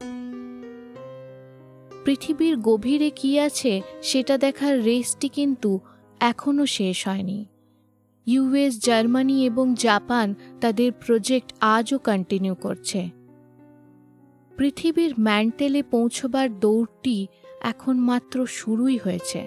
পৃথিবীর 2.06 2.58
গভীরে 2.58 3.10
কি 3.10 3.40
আছে 3.40 3.82
সেটা 4.02 4.38
দেখার 4.38 4.84
রেসটি 4.84 5.30
কিন্তু 5.30 5.80
এখনও 6.20 6.66
শেষ 6.66 7.08
হয়নি। 7.08 7.46
ইউএস, 8.26 8.86
জার্মানি 8.86 9.46
এবং 9.46 9.76
জাপান 9.80 10.36
তাদের 10.62 10.92
প্রজেক্ট 10.92 11.54
আজও 11.60 11.98
কন্টিনিউ 11.98 12.56
করছে। 12.56 13.10
পৃথিবীর 14.58 15.14
ম্যান্টেলে 15.20 15.84
পৌঁছবার 15.84 16.60
দৌড়টি 16.60 17.28
এখন 17.68 17.96
মাত্র 18.00 18.46
শুরুই 18.46 18.98
হয়েছে। 18.98 19.42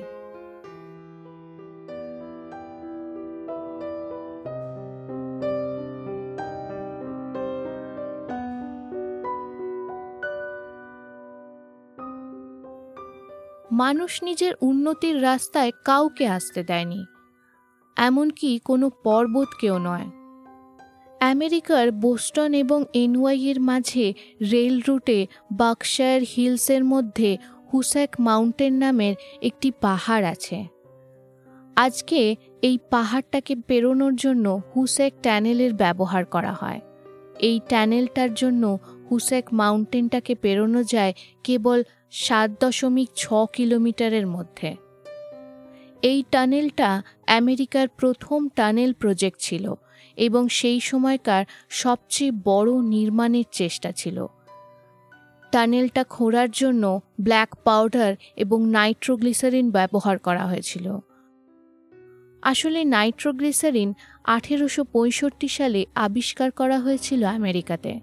মানুষ 13.72 14.22
নিজের 14.22 14.52
উন্নতির 14.60 15.22
রাস্তায় 15.22 15.72
কাউকে 15.84 16.26
আসতে 16.26 16.62
দেয়নি। 16.62 17.04
এমনকি 17.96 18.58
কোনো 18.64 18.90
পর্বতকেও 19.04 19.78
নয়। 19.78 20.08
আমেরিকার 21.20 21.92
বোস্টন 21.92 22.54
এবং 22.54 22.84
এনওয়াইয়ের 22.94 23.60
মাঝে 23.60 24.06
রেল 24.52 24.80
রুটে 24.88 25.26
বাক্সায়ার 25.52 26.22
হিলসের 26.22 26.84
মধ্যে 26.84 27.36
হুস্যাক 27.72 28.16
মাউন্টেন 28.18 28.74
নামের 28.74 29.14
একটি 29.42 29.72
পাহাড় 29.80 30.26
আছে। 30.26 30.66
আজকে 31.76 32.36
এই 32.62 32.78
পাহাড়টাকে 32.90 33.56
পেরোনোর 33.66 34.14
জন্য 34.16 34.60
হুস্যাক 34.76 35.12
ট্যানেলের 35.22 35.74
ব্যবহার 35.74 36.24
করা 36.24 36.52
হয়। 36.52 36.80
এই 37.38 37.60
ট্যানেলটার 37.68 38.34
জন্য 38.34 38.78
হুস্যাক 39.10 39.44
মাউন্টেনটাকে 39.52 40.34
পেরোনো 40.34 40.82
যায় 40.82 41.12
কেবল 41.44 41.82
সাত 42.10 42.50
দশমিক 42.60 43.08
ছ 43.16 43.34
কিলোমিটারের 43.52 44.26
মধ্যে। 44.26 44.76
এই 46.02 46.24
টানেলটা 46.30 47.02
আমেরিকার 47.26 47.88
প্রথম 47.88 48.48
টানেল 48.48 48.92
প্রজেক্ট 48.92 49.40
ছিল 49.40 49.74
এবং 50.16 50.48
সেই 50.48 50.80
সময়কার 50.80 51.44
সবচেয়ে 51.68 52.32
বড় 52.44 52.82
নির্মাণের 52.82 53.44
চেষ্টা 53.52 53.92
ছিল। 53.92 54.26
টানেলটা 55.52 56.04
খোঁড়ার 56.04 56.50
জন্য 56.50 57.00
ব্ল্যাক 57.21 57.57
পাউডার 57.64 58.16
এবং 58.37 58.71
নাইট্রোগ্লিসারিন 58.71 59.71
ব্যবহার 59.71 60.19
করা 60.19 60.47
হয়েছিল। 60.47 60.99
আসলে 62.42 62.85
নাইট্রোগ্লিসারিন 62.85 63.95
আঠেরোশো 64.25 64.85
পঁয়ষট্টি 64.85 65.49
সালে 65.49 65.87
আবিষ্কার 65.95 66.50
করা 66.50 66.80
হয়েছিল 66.80 67.25
আমেরিকাতে। 67.25 68.00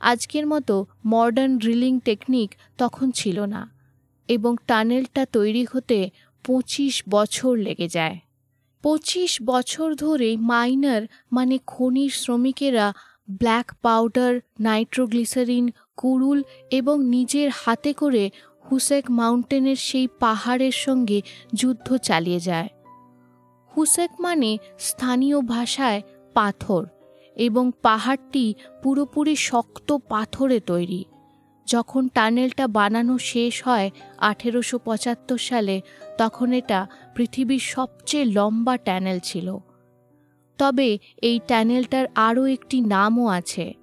আজকের 0.00 0.46
মতো 0.46 0.86
মডার্ন 1.06 1.58
ড্রিলিং 1.58 2.00
টেকনিক 2.00 2.54
তখন 2.78 3.10
ছিল 3.10 3.40
না 3.40 3.70
এবং 4.28 4.56
টানেলটা 4.66 5.26
তৈরি 5.26 5.66
হতে 5.72 6.10
পঁচিশ 6.46 7.02
বছর 7.10 7.56
লেগে 7.56 7.88
যায়। 7.88 8.18
পঁচিশ 8.82 9.42
বছর 9.42 9.94
ধরে 9.94 10.36
মাইনার 10.36 11.02
মানে 11.32 11.58
খনির 11.66 12.10
শ্রমিকেরা 12.10 12.92
ব্ল্যাক 13.30 13.74
পাউডার, 13.82 14.40
নাইট্রোগ্লিসারিন 14.60 15.72
কুরুল 16.00 16.42
এবং 16.70 16.96
নিজের 17.06 17.48
হাতে 17.54 17.92
করে 17.92 18.30
হুসেক 18.70 19.04
মাউন্টেনের 19.10 19.76
সেই 19.76 20.06
পাহাড়ের 20.20 20.72
সঙ্গে 20.72 21.22
যুদ্ধ 21.54 21.96
চালিয়ে 21.96 22.40
যায়। 22.40 22.68
হুসেক 23.76 24.10
মানে 24.20 24.58
স্থানীয় 24.78 25.38
ভাষায় 25.40 26.02
পাথর 26.34 26.82
এবং 27.36 27.64
পাহাড়টি 27.82 28.54
পুরোপুরি 28.82 29.36
শক্ত 29.36 29.88
পাথরে 30.08 30.60
তৈরি। 30.60 31.04
যখন 31.66 32.08
টানেলটা 32.08 32.66
বানানো 32.66 33.18
শেষ 33.18 33.54
হয় 33.64 33.90
আঠেরোশো 34.18 34.78
পঁচাত্তর 34.78 35.38
সালে, 35.38 35.80
তখন 36.18 36.52
এটা 36.52 36.86
পৃথিবীর 37.14 37.58
সবচেয়ে 37.58 38.24
লম্বা 38.24 38.76
ট্যানেল 38.76 39.18
ছিল। 39.22 39.48
তবে 40.58 40.98
এই 41.22 41.36
ট্যানেলটার 41.46 42.06
আরও 42.14 42.42
একটি 42.46 42.80
নামও 42.80 43.26
আছে। 43.26 43.79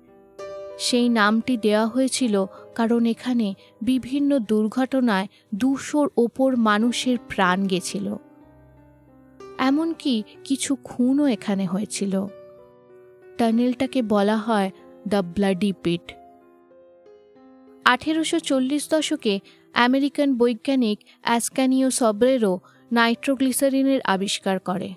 সেই 0.77 1.09
নামটি 1.09 1.57
দেওয়া 1.57 1.87
হয়েছিল 1.87 2.45
কারণ 2.75 3.05
এখানে 3.05 3.53
বিভিন্ন 3.81 4.39
দুর্ঘটনায় 4.39 5.27
দুশোর 5.55 6.09
ওপর 6.17 6.57
মানুষের 6.57 7.17
প্রাণ 7.27 7.67
গেছিল। 7.67 8.15
এমনকি 9.57 10.23
কিছু 10.43 10.75
খুনও 10.75 11.25
এখানে 11.25 11.65
হয়েছিল। 11.65 12.27
টানেলটাকে 13.37 14.01
বলা 14.01 14.37
হয় 14.37 14.71
দ্য 15.07 15.23
ব্লাডি 15.25 15.73
পিট। 15.83 16.13
আঠেরোশো 17.85 18.39
চল্লিশ 18.39 18.89
দশকে 18.89 19.39
আমেরিকান 19.73 20.37
বৈজ্ঞানিক 20.37 20.99
অ্যাসকানিও 21.21 21.89
সব্রেরো 21.89 22.59
নাইট্রোগ্লিসারিনের 22.91 24.01
আবিষ্কার 24.01 24.59
করে। 24.59 24.93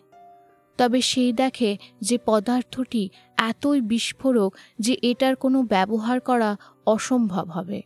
তবে 0.78 1.00
সেই 1.00 1.32
দেখে 1.32 1.76
যে 2.00 2.18
পদার্থটি 2.26 3.10
এতই 3.49 3.80
বিস্ফোরক 3.80 4.56
যে 4.78 4.94
এটার 5.02 5.37
কোনো 5.37 5.62
ব্যবহার 5.62 6.20
করা 6.20 6.56
অসম্ভব 6.87 7.47
হবে। 7.49 7.82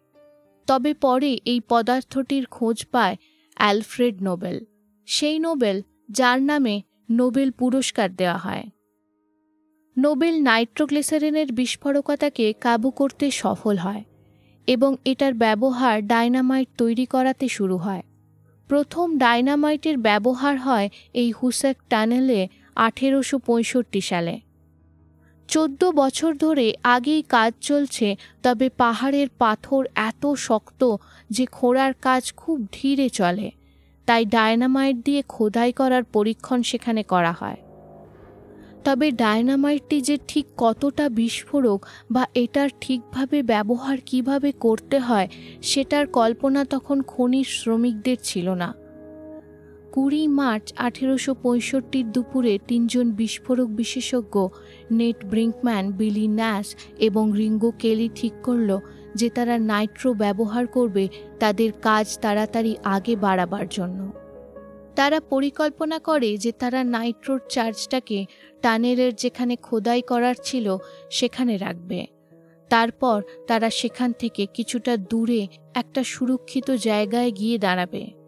তবে 0.66 0.94
পরে 0.94 1.38
এই 1.44 1.60
পদার্থটির 1.68 2.46
খোঁজ 2.46 2.86
পায় 2.90 3.16
অ্যালফ্রেড 3.56 4.22
নোবেল। 4.22 4.64
সেই 5.06 5.38
নোবেল 5.38 5.82
যার 6.10 6.42
নামে 6.42 6.82
নোবেল 7.10 7.50
পুরস্কার 7.50 8.08
দেওয়া 8.16 8.38
হয়। 8.38 8.64
নোবেল 9.98 10.42
নাইট্রোগ্লিসারিনের 10.42 11.52
বিস্ফোরকতাকে 11.52 12.52
কাবু 12.60 12.90
করতে 12.90 13.30
সফল 13.30 13.76
হয় 13.76 14.04
এবং 14.66 14.96
এটার 15.04 15.34
ব্যবহার 15.34 16.06
ডায়নামাইট 16.06 16.68
তৈরি 16.78 17.06
করাতে 17.06 17.48
শুরু 17.48 17.76
হয়। 17.76 18.02
প্রথম 18.68 19.18
ডায়নামাইটের 19.18 19.98
ব্যবহার 19.98 20.58
হয় 20.58 20.88
এই 21.12 21.30
হুসেক 21.30 21.76
টানেলে 21.88 22.48
আঠেরোশো 22.76 23.38
পঁয়ষট্টি 23.38 24.00
সালে। 24.00 24.40
চোদ্দ 25.48 25.84
বছর 25.84 26.34
ধরে 26.34 26.74
আগেই 26.82 27.22
কাজ 27.22 27.52
চলছে, 27.60 28.16
তবে 28.42 28.68
পাহাড়ের 28.68 29.28
পাথর 29.38 29.84
এত 29.94 30.26
শক্ত 30.26 30.96
যে 31.30 31.46
খোঁড়ার 31.46 31.92
কাজ 32.02 32.32
খুব 32.32 32.66
ধীরে 32.72 33.08
চলে। 33.08 33.50
তাই 34.06 34.24
ডায়নামাইট 34.24 34.96
দিয়ে 35.04 35.22
খোদাই 35.28 35.72
করার 35.72 36.04
পরীক্ষণ 36.04 36.62
সেখানে 36.62 37.02
করা 37.02 37.32
হয়। 37.32 37.56
তবে 38.84 39.10
ডায়নামাইটটি 39.10 40.00
যে 40.00 40.18
ঠিক 40.28 40.46
কতটা 40.56 41.08
বিস্ফোরক 41.08 41.86
বা 42.10 42.26
এটার 42.34 42.68
ঠিকভাবে 42.80 43.42
ব্যবহার 43.42 43.98
কীভাবে 44.06 44.52
করতে 44.52 44.98
হয়, 44.98 45.28
সেটার 45.62 46.06
কল্পনা 46.06 46.64
তখন 46.64 47.02
খনির 47.02 47.44
শ্রমিকদের 47.44 48.16
ছিল 48.22 48.48
না। 48.48 48.83
কুড়ি 49.94 50.28
মার্চ 50.28 50.72
আঠেরোশো 50.76 51.34
পঁয়ষট্টির 51.34 52.12
দুপুরে 52.12 52.58
তিনজন 52.68 53.10
বিস্ফোরক 53.10 53.68
বিশেষজ্ঞ 53.68 54.48
নেট 54.90 55.24
ব্রিঙ্কম্যান, 55.24 55.92
বিলি 55.92 56.28
ন্যাস 56.28 56.76
এবং 56.98 57.32
রিঙ্গো 57.36 57.70
কেলি 57.78 58.08
ঠিক 58.14 58.32
করল 58.42 58.78
যে 59.14 59.30
তারা 59.30 59.58
নাইট্রো 59.58 60.14
ব্যবহার 60.14 60.66
করবে 60.66 61.08
তাদের 61.40 61.72
কাজ 61.72 62.18
তাড়াতাড়ি 62.18 62.76
আগে 62.84 63.16
বাড়াবার 63.16 63.66
জন্য। 63.68 64.12
তারা 64.96 65.20
পরিকল্পনা 65.20 65.98
করে 65.98 66.36
যে 66.36 66.52
তারা 66.52 66.84
নাইট্রোর 66.84 67.40
চার্জটাকে 67.48 68.26
টানেলের 68.62 69.14
যেখানে 69.14 69.56
খোদাই 69.56 70.02
করার 70.02 70.34
ছিল 70.44 70.76
সেখানে 71.10 71.56
রাখবে। 71.56 72.06
তারপর 72.70 73.22
তারা 73.46 73.70
সেখান 73.70 74.12
থেকে 74.18 74.46
কিছুটা 74.54 74.96
দূরে 74.96 75.46
একটা 75.74 76.04
সুরক্ষিত 76.04 76.70
জায়গায় 76.70 77.30
গিয়ে 77.30 77.58
দাঁড়াবে। 77.58 78.23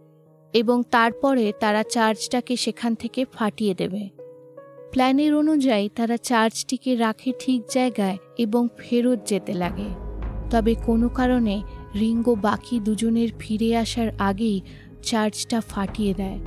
এবং 0.56 0.78
তারপরে 0.90 1.44
তারা 1.60 1.82
চার্জটাকে 1.82 2.54
সেখান 2.56 2.92
থেকে 2.94 3.20
ফাটিয়ে 3.32 3.74
দেবে। 3.74 4.02
প্ল্যানের 4.92 5.32
অনুযায়ী 5.34 5.86
তারা 5.96 6.16
চার্জটিকে 6.22 6.92
রাখে 6.96 7.30
ঠিক 7.38 7.60
জায়গায় 7.70 8.18
এবং 8.38 8.62
ফেরত 8.78 9.18
যেতে 9.26 9.52
লাগে। 9.54 9.90
তবে 10.50 10.72
কোনো 10.86 11.08
কারণে 11.08 11.56
রিঙ্গো 12.00 12.34
বাকি 12.34 12.76
দুজনের 12.80 13.30
ফিরে 13.38 13.70
আসার 13.76 14.08
আগেই 14.18 14.58
চার্জটা 15.02 15.58
ফাটিয়ে 15.60 16.14
দেয়। 16.14 16.40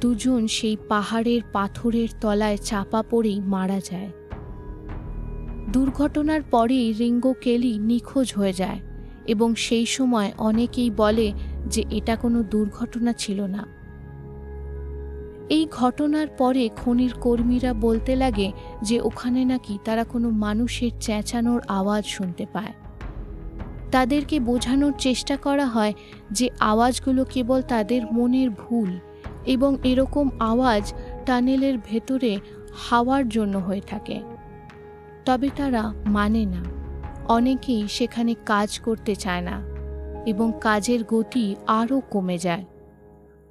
দুজন 0.00 0.42
সেই 0.46 0.76
পাহাড়ের 0.88 1.42
পাথরের 1.52 2.10
তলায় 2.20 2.58
চাপা 2.64 3.00
পড়েই 3.10 3.38
মারা 3.54 3.80
যায়। 3.90 4.10
দুর্ঘটনার 5.72 6.42
পরেই 6.50 6.86
রিঙ্গো 6.92 7.32
কেলি 7.40 7.72
নিখোঁজ 7.78 8.28
হয়ে 8.34 8.52
যায় 8.52 8.80
এবং 9.26 9.48
সেই 9.54 9.86
সময় 9.86 10.30
অনেকেই 10.38 10.90
বলে 10.90 11.26
যে 11.66 11.84
এটা 11.90 12.16
কোনো 12.16 12.42
দুর্ঘটনা 12.42 13.12
ছিল 13.12 13.40
না। 13.40 13.66
এই 15.48 15.68
ঘটনার 15.70 16.28
পরে 16.28 16.68
খনির 16.76 17.12
কর্মীরা 17.20 17.74
বলতে 17.74 18.16
লাগে 18.16 18.52
যে 18.82 19.00
ওখানে 19.00 19.44
নাকি 19.44 19.78
তারা 19.84 20.04
কোনো 20.04 20.30
মানুষের 20.30 20.90
চেঁচানোর 21.00 21.62
আওয়াজ 21.68 22.04
শুনতে 22.04 22.46
পায়। 22.52 22.72
তাদেরকে 23.90 24.40
বোঝানোর 24.40 24.92
চেষ্টা 24.98 25.36
করা 25.36 25.66
হয় 25.66 25.92
যে 26.32 26.50
আওয়াজগুলো 26.60 27.24
কেবল 27.24 27.62
তাদের 27.62 28.02
মনের 28.12 28.50
ভুল 28.50 28.98
এবং 29.46 29.76
এরকম 29.84 30.28
আওয়াজ 30.38 30.94
টানেলের 31.26 31.78
ভেতরে 31.84 32.38
হাওয়ার 32.90 33.28
জন্য 33.28 33.58
হয়ে 33.58 33.80
থাকে। 33.80 34.22
তবে 35.24 35.48
তারা 35.56 35.92
মানে 36.06 36.44
না। 36.44 36.64
অনেকেই 37.28 37.88
সেখানে 37.88 38.34
কাজ 38.46 38.78
করতে 38.78 39.14
চায় 39.14 39.40
না। 39.40 39.75
এবং 40.26 40.52
কাজের 40.60 41.04
গতি 41.04 41.54
আরও 41.66 42.00
কমে 42.00 42.38
যায়। 42.38 42.64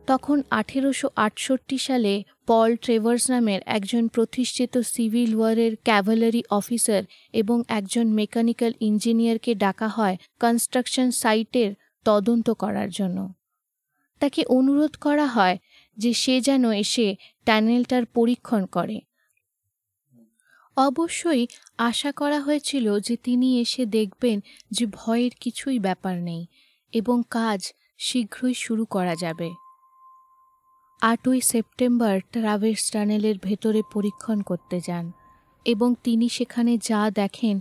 তখন 0.08 0.42
আঠেরোশো 0.50 1.10
আটষট্টি 1.16 1.78
সালে 1.78 2.24
পল 2.48 2.76
ট্রেভার্স 2.76 3.30
নামের 3.30 3.62
একজন 3.66 4.08
প্রতিষ্ঠিত 4.08 4.78
সিভিল 4.78 5.36
ওয়ারের 5.36 5.76
ক্যাভালারি 5.84 6.44
অফিসার 6.50 7.04
এবং 7.34 7.64
একজন 7.68 8.08
মেকানিক্যাল 8.08 8.74
ইঞ্জিনিয়ারকে 8.80 9.56
ডাকা 9.56 9.88
হয় 9.88 10.18
কনস্ট্রাকশন 10.40 11.12
সাইটের 11.12 11.72
তদন্ত 12.06 12.50
করার 12.50 12.90
জন্য। 12.90 13.34
তাকে 14.20 14.46
অনুরোধ 14.46 14.96
করা 14.96 15.26
হয় 15.26 15.58
যে 15.98 16.14
সে 16.14 16.42
যেন 16.42 16.72
এসে 16.72 17.16
ট্যানেলটার 17.46 18.06
পরীক্ষণ 18.06 18.66
করে। 18.66 19.02
অবশ্যই 20.78 21.48
আশা 21.78 22.12
করা 22.12 22.40
হয়েছিল 22.40 23.00
যে 23.00 23.16
তিনি 23.18 23.62
এসে 23.62 23.86
দেখবেন 23.86 24.40
যে 24.72 24.86
ভয়ের 24.86 25.32
কিছুই 25.40 25.80
ব্যাপার 25.80 26.22
নেই। 26.22 26.46
এবং 26.96 27.18
কাজ 27.30 27.62
শীঘ্রই 27.98 28.54
শুরু 28.54 28.86
করা 28.86 29.16
যাবে। 29.16 29.50
আটই 31.02 31.42
সেপ্টেম্বর 31.42 32.16
ট্রাভের্স 32.32 32.84
টানেলের 32.92 33.38
ভেতরে 33.44 33.82
পরীক্ষণ 33.94 34.42
করতে 34.42 34.78
যান 34.80 35.06
এবং 35.66 35.90
তিনি 36.04 36.30
সেখানে 36.30 36.78
যা 36.78 37.02
দেখেন 37.12 37.56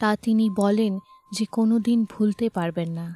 তা 0.00 0.10
তিনি 0.16 0.46
বলেন 0.50 0.92
যে 1.32 1.44
কোনো 1.46 1.78
দিন 1.78 1.98
ভুলতে 2.04 2.46
পারবেন 2.54 2.90
না। 2.90 3.08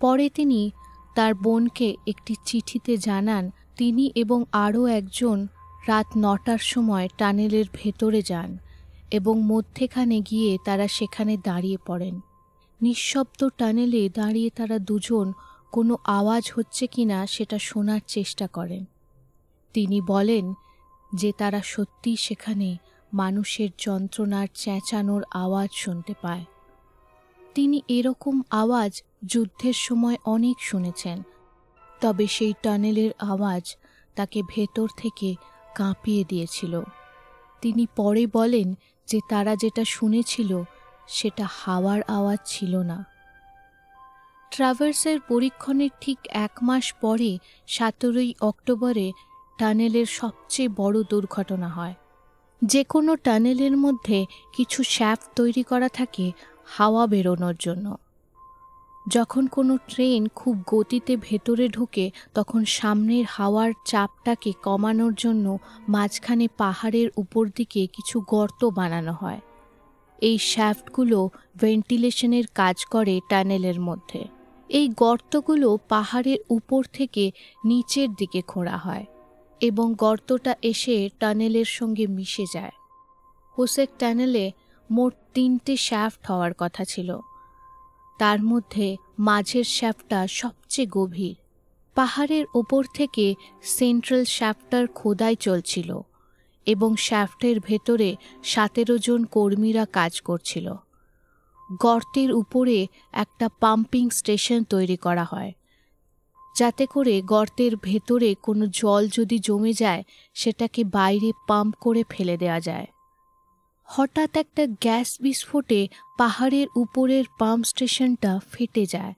পরে 0.00 0.30
তিনি 0.30 0.70
তার 1.16 1.32
বোনকে 1.34 1.88
একটি 2.06 2.34
চিঠিতে 2.44 2.96
জানান, 2.96 3.50
তিনি 3.76 4.04
এবং 4.14 4.44
আরও 4.52 4.82
একজন 4.86 5.38
রাত 5.88 6.06
নটার 6.16 6.62
সময় 6.72 7.06
টানেলের 7.18 7.64
ভেতরে 7.72 8.20
যান 8.22 8.50
এবং 9.10 9.34
মধ্যেখানে 9.42 10.16
গিয়ে 10.20 10.58
তারা 10.64 10.86
সেখানে 10.88 11.34
দাঁড়িয়ে 11.44 11.78
পড়েন। 11.86 12.20
নিঃশব্দ 12.82 13.48
টানেলে 13.58 14.08
দাঁড়িয়ে 14.08 14.50
তারা 14.50 14.78
দুজন 14.78 15.32
কোনো 15.72 15.96
আওয়াজ 16.04 16.52
হচ্ছে 16.54 16.86
কিনা 16.86 17.26
সেটা 17.26 17.58
শোনার 17.58 18.00
চেষ্টা 18.06 18.46
করেন। 18.46 18.84
তিনি 19.72 20.00
বলেন 20.00 20.54
যে 21.14 21.32
তারা 21.32 21.62
সত্যি 21.62 22.16
সেখানে 22.16 22.76
মানুষের 23.12 23.70
যন্ত্রণার 23.78 24.48
চেঁচানোর 24.54 25.24
আওয়াজ 25.34 25.70
শুনতে 25.72 26.14
পায়। 26.22 26.44
তিনি 27.54 27.82
এরকম 27.88 28.42
আওয়াজ 28.50 29.02
যুদ্ধের 29.24 29.72
সময় 29.72 30.16
অনেক 30.24 30.56
শুনেছেন, 30.60 31.22
তবে 32.00 32.26
সেই 32.26 32.54
টানেলের 32.62 33.10
আওয়াজ 33.18 33.76
তাকে 34.14 34.42
ভেতর 34.42 34.88
থেকে 34.96 35.34
কাঁপিয়ে 35.74 36.24
দিয়েছিল। 36.24 36.80
তিনি 37.60 37.86
পরে 37.96 38.26
বলেন 38.26 38.74
যে 39.06 39.20
তারা 39.28 39.56
যেটা 39.56 39.84
শুনেছিল 39.84 40.62
সেটা 41.08 41.46
হাওয়ার 41.50 42.02
আওয়াজ 42.08 42.38
ছিল 42.46 42.76
না। 42.76 43.04
ট্রাভার্সের 44.50 45.20
পরীক্ষণের 45.20 45.90
ঠিক 46.00 46.18
এক 46.30 46.50
মাস 46.62 46.94
পরে 47.00 47.38
সতেরোই 47.66 48.34
অক্টোবরে 48.40 49.12
টানেলের 49.58 50.06
সবচেয়ে 50.06 50.68
বড় 50.76 51.02
দুর্ঘটনা 51.02 51.68
হয়। 51.68 51.94
যে 52.64 52.84
কোনো 52.84 53.16
টানেলের 53.16 53.76
মধ্যে 53.76 54.26
কিছু 54.56 54.82
শ্যাফ 54.82 55.18
তৈরি 55.36 55.62
করা 55.62 55.88
থাকে 55.88 56.32
হাওয়া 56.66 57.06
বেরোনোর 57.06 57.54
জন্য। 57.60 57.96
যখন 59.08 59.46
কোনো 59.46 59.76
ট্রেন 59.76 60.28
খুব 60.28 60.62
গতিতে 60.70 61.16
ভেতরে 61.16 61.68
ঢুকে, 61.68 62.10
তখন 62.34 62.64
সামনের 62.64 63.24
হাওয়ার 63.28 63.72
চাপটাকে 63.84 64.52
কমানোর 64.62 65.14
জন্য 65.14 65.58
মাঝখানে 65.88 66.48
পাহাড়ের 66.56 67.08
উপর 67.16 67.48
দিকে 67.56 67.86
কিছু 67.86 68.20
গর্ত 68.20 68.64
বানানো 68.64 69.12
হয়। 69.12 69.40
এই 70.18 70.38
শ্যাফ্টগুলো 70.38 71.30
ভেন্টিলেশনের 71.56 72.44
কাজ 72.54 72.84
করে 72.84 73.20
টানেলের 73.28 73.80
মধ্যে। 73.80 74.24
এই 74.68 74.88
গর্তগুলো 74.88 75.78
পাহাড়ের 75.88 76.38
উপর 76.50 76.84
থেকে 76.84 77.30
নিচের 77.64 78.14
দিকে 78.14 78.42
খোঁড়া 78.42 78.76
হয় 78.76 79.06
এবং 79.60 79.94
গর্তটা 79.98 80.56
এসে 80.62 81.10
টানেলের 81.20 81.64
সঙ্গে 81.64 82.06
মিশে 82.06 82.44
যায়। 82.52 82.70
হোসেক 83.58 83.88
টানেলে 83.98 84.52
মোট 84.90 85.14
তিনটে 85.34 85.76
শ্যাফ্ট 85.76 86.26
হওয়ার 86.26 86.52
কথা 86.58 86.84
ছিল। 86.84 87.18
তার 88.18 88.42
মধ্যে 88.42 88.96
মাঝের 89.18 89.64
শ্যাফটটা 89.64 90.26
সবচেয়ে 90.26 90.88
গভীর। 90.90 91.34
পাহাড়ের 91.94 92.44
ওপর 92.54 92.84
থেকে 92.94 93.34
সেন্ট্রাল 93.62 94.24
শ্যাফটার 94.24 94.86
খোদাই 94.86 95.36
চলছিল। 95.36 96.00
এবং 96.68 96.90
শ্যাফটের 96.96 97.56
ভেতরে 97.60 98.10
সতেরো 98.44 98.98
জন 98.98 99.20
কর্মীরা 99.24 99.84
কাজ 99.92 100.20
করছিল। 100.20 100.66
গর্তের 101.80 102.30
উপরে 102.32 102.78
একটা 103.12 103.46
পাম্পিং 103.60 104.04
স্টেশন 104.10 104.60
তৈরি 104.64 104.96
করা 104.96 105.24
হয়। 105.24 105.52
যাতে 106.56 106.84
করে 106.86 107.14
গর্তের 107.22 107.72
ভেতরে 107.76 108.30
কোনো 108.42 108.64
জল 108.66 109.02
যদি 109.18 109.36
জমে 109.38 109.72
যায়, 109.72 110.02
সেটাকে 110.34 110.84
বাইরে 110.84 111.32
পাম্প 111.48 111.74
করে 111.80 112.02
ফেলে 112.10 112.36
দেওয়া 112.36 112.60
যায়। 112.60 112.86
হঠাৎ 113.88 114.36
একটা 114.36 114.64
গ্যাস 114.66 115.08
বিস্ফোটে 115.20 115.80
পাহাড়ের 116.18 116.66
উপরের 116.76 117.24
পাম্প 117.38 117.64
স্টেশনটা 117.64 118.32
ফেটে 118.52 118.84
যায়। 118.86 119.14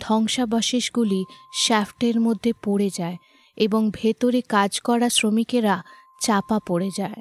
ধ্বংসাবশেষগুলি 0.00 1.24
শ্যাফটের 1.54 2.16
মধ্যে 2.20 2.52
পড়ে 2.64 2.88
যায় 2.94 3.16
এবং 3.56 3.90
ভেতরে 3.94 4.40
কাজ 4.40 4.80
করা 4.80 5.08
শ্রমিকেরা 5.08 5.76
চাপা 6.20 6.58
পড়ে 6.66 6.90
যায়। 6.96 7.20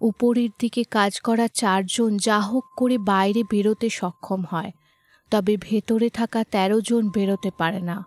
উপরের 0.00 0.48
দিকে 0.58 0.84
কাজ 0.84 1.20
করা 1.20 1.48
চারজন 1.48 2.16
যা 2.16 2.40
হোক 2.40 2.64
করে 2.76 2.98
বাইরে 2.98 3.42
বেরোতে 3.50 3.88
সক্ষম 3.90 4.44
হয়, 4.50 4.72
তবে 5.30 5.56
ভেতরে 5.56 6.10
থাকা 6.10 6.44
১৩ 6.44 6.80
জন 6.80 7.08
বেরোতে 7.08 7.50
পারে 7.58 7.80
না। 7.80 8.04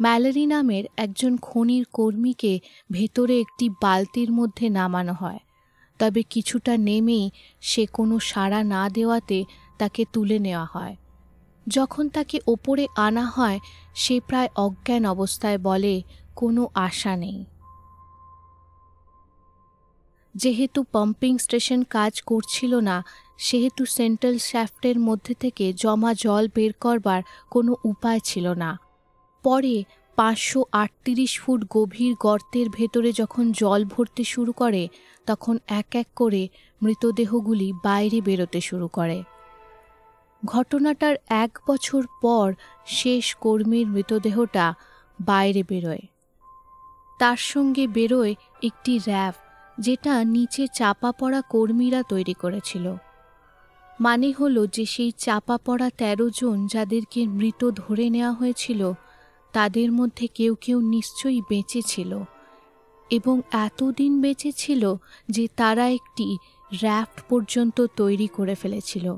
ম্যালেরি 0.00 0.46
নামের 0.46 0.84
একজন 0.96 1.36
খনির 1.36 1.84
কর্মীকে 1.92 2.60
ভেতরে 2.90 3.40
একটি 3.40 3.70
বালতির 3.82 4.32
মধ্যে 4.32 4.68
নামানো 4.68 5.12
হয়, 5.12 5.38
তবে 5.98 6.22
কিছুটা 6.22 6.76
নেমেই 6.76 7.30
সে 7.60 7.86
কোনো 7.86 8.18
সাড়া 8.18 8.64
না 8.64 8.90
দেওয়াতে 8.90 9.44
তাকে 9.78 10.04
তুলে 10.12 10.38
নেওয়া 10.38 10.64
হয়। 10.64 10.96
যখন 11.68 12.08
তাকে 12.08 12.40
ওপরে 12.46 12.86
আনা 12.96 13.24
হয়, 13.24 13.58
সে 13.94 14.20
প্রায় 14.20 14.48
অজ্ঞান 14.56 15.06
অবস্থায় 15.06 15.58
বলে, 15.58 16.02
কোনো 16.36 16.68
আশা 16.74 17.16
নেই। 17.16 17.44
যেহেতু 20.36 20.82
পাম্পিং 20.82 21.38
স্টেশন 21.38 21.82
কাজ 21.82 22.22
করছিল 22.22 22.74
না, 22.80 23.04
সেহেতু 23.38 23.84
সেন্ট্রাল 23.84 24.38
শ্যাফটের 24.38 24.98
মধ্যে 24.98 25.34
থেকে 25.34 25.72
জমা 25.72 26.14
জল 26.14 26.48
বের 26.54 26.72
করবার 26.72 27.22
কোনো 27.50 27.76
উপায় 27.84 28.20
ছিল 28.24 28.48
না। 28.48 28.78
পরে 29.42 29.84
পাঁচশো 30.16 30.64
আটত্রিশ 30.72 31.40
ফুট 31.40 31.64
গভীর 31.70 32.14
গর্তের 32.20 32.68
ভেতরে 32.68 33.12
যখন 33.12 33.52
জল 33.52 33.84
ভরতে 33.84 34.24
শুরু 34.24 34.52
করে, 34.52 34.88
তখন 35.26 35.58
এক 35.66 35.90
এক 35.92 36.08
করে 36.16 36.48
মৃতদেহগুলি 36.82 37.72
বাইরে 37.84 38.20
বেরোতে 38.20 38.60
শুরু 38.60 38.88
করে। 38.88 39.22
ঘটনাটার 40.44 41.16
এক 41.28 41.58
বছর 41.68 42.02
পর 42.22 42.52
শেষ 42.86 43.34
কর্মীর 43.34 43.86
মৃতদেহটা 43.86 44.74
বাইরে 45.20 45.62
বেরোয়। 45.62 46.04
তার 47.18 47.36
সঙ্গে 47.36 47.86
বেরোয় 47.86 48.34
একটি 48.62 48.98
র্যাফ। 48.98 49.45
যেটা 49.80 50.24
নিচে 50.24 50.66
চাপা 50.74 51.12
পড়া 51.12 51.40
কর্মীরা 51.40 52.02
তৈরি 52.02 52.34
করেছিল। 52.34 52.94
মানে 54.00 54.32
হলো 54.32 54.66
যে 54.66 54.86
সেই 54.86 55.12
চাপা 55.18 55.58
পড়া 55.64 55.90
তেরো 55.90 56.30
জন 56.30 56.66
যাদেরকে 56.66 57.26
মৃত 57.26 57.70
ধরে 57.70 58.10
নেওয়া 58.10 58.32
হয়েছিল, 58.32 58.92
তাদের 59.52 59.92
মধ্যে 59.92 60.26
কেউ 60.26 60.54
কেউ 60.54 60.80
নিশ্চয়ই 60.80 61.40
বেঁচে 61.40 61.82
ছিল। 61.82 62.22
এবং 63.10 63.40
এতদিন 63.52 64.20
বেঁচে 64.20 64.52
ছিল 64.52 64.94
যে 65.28 65.48
তারা 65.56 65.88
একটি 65.88 66.36
র্যাফট 66.82 67.22
পর্যন্ত 67.28 67.86
তৈরি 67.96 68.26
করে 68.26 68.54
ফেলেছিল। 68.54 69.14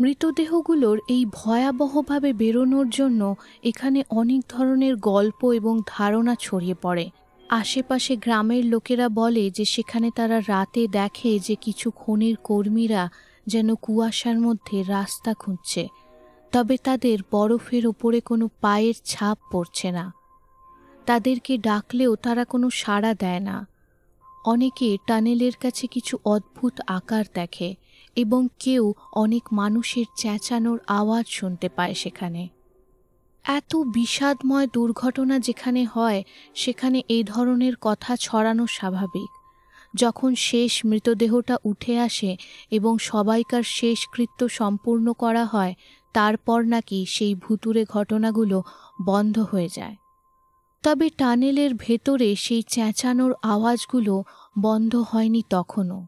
মৃতদেহগুলোর 0.00 1.00
এই 1.08 1.26
ভয়াবহভাবে 1.26 2.32
বেরোনোর 2.32 2.88
জন্য 2.88 3.34
এখানে 3.64 4.04
অনেক 4.10 4.40
ধরনের 4.48 4.96
গল্প 4.96 5.52
এবং 5.52 5.82
ধারণা 5.86 6.34
ছড়িয়ে 6.38 6.74
পড়ে। 6.82 7.10
আশেপাশে 7.48 8.16
গ্রামের 8.16 8.64
লোকেরা 8.64 9.08
বলে 9.08 9.50
যে 9.50 9.64
সেখানে 9.64 10.10
তারা 10.16 10.40
রাতে 10.40 10.88
দেখে 10.88 11.38
যে 11.38 11.54
কিছু 11.54 11.90
খনির 11.90 12.36
কর্মীরা 12.36 13.10
যেন 13.46 13.74
কুয়াশার 13.74 14.40
মধ্যে 14.40 14.82
রাস্তা 14.82 15.34
খুঁজছে। 15.34 15.88
তবে 16.52 16.76
তাদের 16.76 17.18
বরফের 17.32 17.86
ওপরে 17.86 18.20
কোনো 18.20 18.48
পায়ের 18.60 18.94
ছাপ 19.04 19.38
পড়ছে 19.52 19.90
না। 19.90 20.12
তাদেরকে 21.06 21.58
ডাকলেও 21.58 22.16
তারা 22.16 22.44
কোনো 22.44 22.70
সাড়া 22.70 23.14
দেয় 23.14 23.40
না। 23.40 23.66
অনেকে 24.44 24.96
টানেলের 25.06 25.52
কাছে 25.62 25.86
কিছু 25.86 26.18
অদ্ভুত 26.24 26.80
আকার 26.86 27.24
দেখে 27.34 27.74
এবং 28.16 28.48
কেউ 28.58 28.94
অনেক 29.12 29.42
মানুষের 29.52 30.04
চেঁচানোর 30.16 30.80
আওয়াজ 30.86 31.26
শুনতে 31.28 31.68
পায় 31.68 31.94
সেখানে। 31.94 32.48
এত 33.46 33.76
বিষাদময় 33.76 34.66
দুর্ঘটনা 34.72 35.38
যেখানে 35.38 35.84
হয়, 35.84 36.24
সেখানে 36.54 37.02
এই 37.08 37.24
ধরনের 37.24 37.72
কথা 37.80 38.16
ছড়ানো 38.16 38.66
স্বাভাবিক। 38.66 39.28
যখন 39.94 40.34
শেষ 40.34 40.86
মৃতদেহটা 40.86 41.58
উঠে 41.64 42.00
আসে 42.00 42.36
এবং 42.70 42.98
সবাইকার 42.98 43.62
শেষকৃত্য 43.62 44.48
সম্পূর্ণ 44.48 45.12
করা 45.12 45.44
হয়, 45.44 45.74
তারপর 46.12 46.64
নাকি 46.64 47.06
সেই 47.08 47.34
ভুতুরে 47.34 47.84
ঘটনাগুলো 47.84 48.62
বন্ধ 49.04 49.38
হয়ে 49.38 49.68
যায়। 49.74 49.96
তবে 50.82 51.10
টানেলের 51.10 51.74
ভেতরে 51.74 52.36
সেই 52.36 52.62
চেঁচানোর 52.62 53.34
আওয়াজগুলো 53.42 54.24
বন্ধ 54.58 54.96
হয়নি 54.96 55.42
তখনও। 55.50 56.06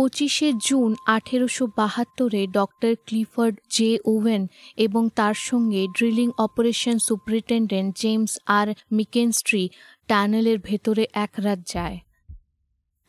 পঁচিশে 0.00 0.52
জুন 0.64 0.94
আঠেরোশো 1.06 1.66
বাহাত্তরে 1.76 2.46
ডক্টর 2.46 2.94
ক্লিফার্ড 3.06 3.56
জে 3.70 3.98
ওভেন 4.04 4.46
এবং 4.76 5.08
তার 5.08 5.34
সঙ্গে 5.34 5.86
drilling 5.86 6.30
operation 6.38 6.98
superintendent 6.98 7.98
James 7.98 8.38
R 8.46 8.74
McKinstry 8.92 9.68
টানেলের 10.08 10.58
ভেতরে 10.58 11.08
এক 11.12 11.30
রাত 11.38 11.58
যায়। 11.66 11.98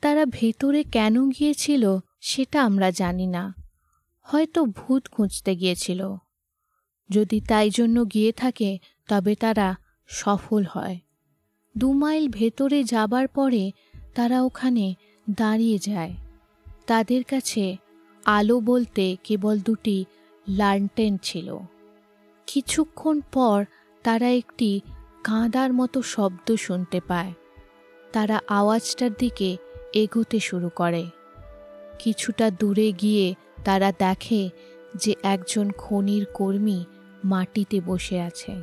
তারা 0.02 0.26
ভেতরে 0.26 0.84
কেন 0.84 1.30
গিয়েছিল 1.30 1.98
সেটা 2.22 2.64
আমরা 2.64 2.92
জানি 2.92 3.28
না। 3.28 3.54
হয়তো 4.22 4.66
ভূত 4.66 5.08
খুঁজতে 5.12 5.56
গিয়েছিল। 5.56 6.16
যদি 7.10 7.42
তাই 7.42 7.70
জন্য 7.70 8.06
গিয়ে 8.14 8.32
থাকে, 8.32 8.80
তবে 9.08 9.36
তারা 9.36 9.76
সফল 10.08 10.66
হয়। 10.70 11.00
দু 11.78 11.94
মাইল 11.94 12.28
ভেতরে 12.30 12.84
যাবার 12.84 13.28
পরে 13.28 13.72
তারা 14.16 14.42
ওখানে 14.42 14.96
দাঁড়িয়ে 15.30 15.78
যায়। 15.78 16.14
তাদের 16.88 17.24
কাছে 17.24 17.78
আলো 18.26 18.60
বলতে 18.60 19.18
কেবল 19.24 19.60
দুটি 19.60 20.06
লান্টেন 20.48 21.18
ছিল। 21.18 21.58
কিছুক্ষণ 22.48 23.22
পর 23.32 23.66
তারা 24.04 24.30
একটি 24.30 24.82
কাঁদার 25.24 25.74
মতো 25.74 26.02
শব্দ 26.02 26.56
শুনতে 26.56 27.02
পায়। 27.08 27.34
তারা 28.14 28.42
আওয়াজটার 28.48 29.12
দিকে 29.20 29.58
এগোতে 29.94 30.40
শুরু 30.40 30.70
করে। 30.76 31.06
কিছুটা 32.00 32.52
দূরে 32.52 32.92
গিয়ে 32.92 33.36
তারা 33.66 33.92
দেখে 33.92 34.50
যে 34.96 35.16
একজন 35.24 35.72
খনির 35.72 36.26
কর্মী 36.34 36.86
মাটিতে 37.24 37.82
বসে 37.82 38.22
আছে। 38.22 38.56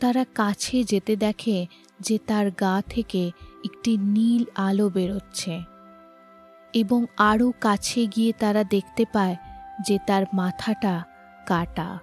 তারা 0.00 0.24
কাছে 0.34 0.84
যেতে 0.84 1.16
দেখে 1.16 1.66
যে 2.00 2.18
তার 2.26 2.50
গা 2.50 2.82
থেকে 2.88 3.30
একটি 3.64 3.96
নীল 3.96 4.44
আলো 4.54 4.88
বেরোচ্ছে। 4.88 5.60
এবং 6.78 7.00
আরও 7.16 7.48
কাছে 7.60 8.00
গিয়ে 8.06 8.32
তারা 8.32 8.62
দেখতে 8.64 9.04
পায় 9.12 9.36
যে 9.86 9.96
তার 10.06 10.24
মাথাটা 10.32 10.94
কাটা। 11.46 11.98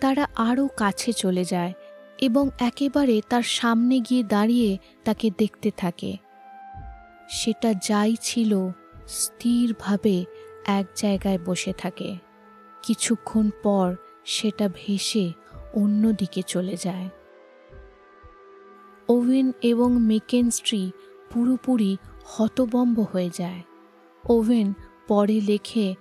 তারা 0.00 0.24
আরও 0.48 0.66
কাছে 0.76 1.10
চলে 1.12 1.44
যায় 1.44 1.72
এবং 2.20 2.44
একেবারে 2.58 3.16
তার 3.28 3.42
সামনে 3.42 3.96
গিয়ে 4.00 4.22
দাঁড়িয়ে 4.22 4.70
তাকে 5.04 5.30
দেখতে 5.38 5.70
থাকে। 5.76 6.16
সেটা 7.28 7.74
যাই 7.82 8.14
ছিল, 8.20 8.52
স্থিরভাবে 9.08 10.24
এক 10.66 10.86
জায়গায় 10.96 11.38
বসে 11.46 11.72
থাকে। 11.72 12.10
কিছুক্ষণ 12.82 13.46
পর 13.62 13.88
সেটা 14.24 14.68
ভেসে 14.74 15.32
অন্যদিকে 15.74 16.42
চলে 16.46 16.76
যায়। 16.76 17.08
ওভেন 19.08 19.52
এবং 19.62 19.90
মেকেনস্ট্রি 20.02 20.90
পুরোপুরি 21.30 21.96
হতবম্ব 22.24 23.06
হয়ে 23.12 23.30
যায়। 23.38 23.62
ওভেন 24.28 24.72
পরে 25.08 25.40
লেখে 25.40 25.94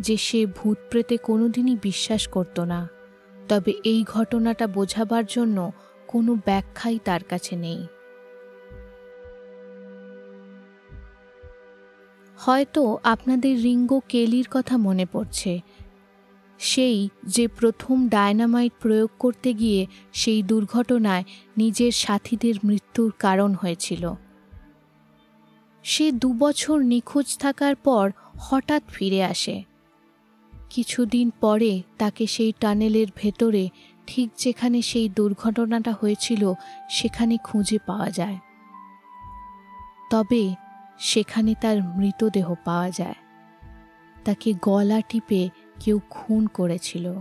যে 0.00 0.16
সে 0.16 0.46
ভূত 0.46 0.78
প্রেতে 0.90 1.16
কোনোদিনই 1.16 1.76
বিশ্বাস 1.82 2.28
করত 2.28 2.60
না। 2.60 2.88
তবে 3.48 3.72
এই 3.84 4.04
ঘটনাটা 4.04 4.66
বোঝাবার 4.66 5.24
জন্য 5.28 5.72
কোনো 6.06 6.34
ব্যাখ্যাই 6.34 6.98
তার 7.04 7.24
কাছে 7.24 7.56
নেই। 7.56 7.86
হয়তো 12.36 12.98
আপনাদের 13.04 13.62
রিঙ্গো 13.62 14.00
কেলির 14.08 14.46
কথা 14.50 14.76
মনে 14.76 15.06
পড়ছে। 15.12 15.60
সেই 16.58 17.08
যে 17.26 17.48
প্রথম 17.48 18.08
ডায়নামাইট 18.08 18.72
প্রয়োগ 18.80 19.10
করতে 19.18 19.54
গিয়ে 19.54 19.86
সেই 20.12 20.42
দুর্ঘটনায় 20.42 21.24
নিজের 21.56 21.92
সাথীদের 21.92 22.54
মৃত্যুর 22.64 23.12
কারণ 23.18 23.54
হয়েছিল। 23.54 24.14
সে 25.82 26.12
দুবছর 26.12 26.80
নিখোঁজ 26.80 27.38
থাকার 27.38 27.76
পর 27.76 28.10
হঠাৎ 28.38 28.82
ফিরে 28.88 29.24
আসে। 29.24 29.64
কিছুদিন 30.70 31.30
পরে 31.40 31.82
তাকে 31.98 32.26
সেই 32.26 32.52
টানেলের 32.60 33.06
ভেতরে, 33.16 33.68
ঠিক 34.06 34.30
যেখানে 34.36 34.82
সেই 34.82 35.08
দুর্ঘটনাটা 35.08 35.94
হয়েছিল, 36.00 36.52
সেখানে 36.90 37.36
খুঁজে 37.44 37.78
পাওয়া 37.86 38.10
যায়। 38.10 38.38
তবে 40.10 40.54
সেখানে 40.98 41.54
তার 41.60 41.82
মৃতদেহ 41.82 42.54
পাওয়া 42.64 42.90
যায়। 42.90 43.14
তাকে 44.24 44.54
গলা 44.62 45.00
টিপে 45.00 45.48
কেউ 45.80 46.00
খুন 46.10 46.46
করেছিল। 46.46 47.12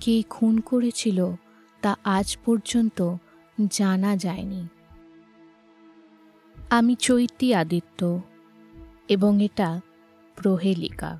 কে 0.00 0.22
খুন 0.22 0.60
করেছিল 0.60 1.32
তা 1.82 1.96
আজ 2.04 2.36
পর্যন্ত 2.44 3.16
জানা 3.70 4.16
যায়নি। 4.16 4.68
আমি 6.72 6.94
চৈতি 6.96 7.54
আদিত্য 7.54 8.00
এবং 9.08 9.32
এটা 9.42 9.80
প্রহেলিকা। 10.36 11.10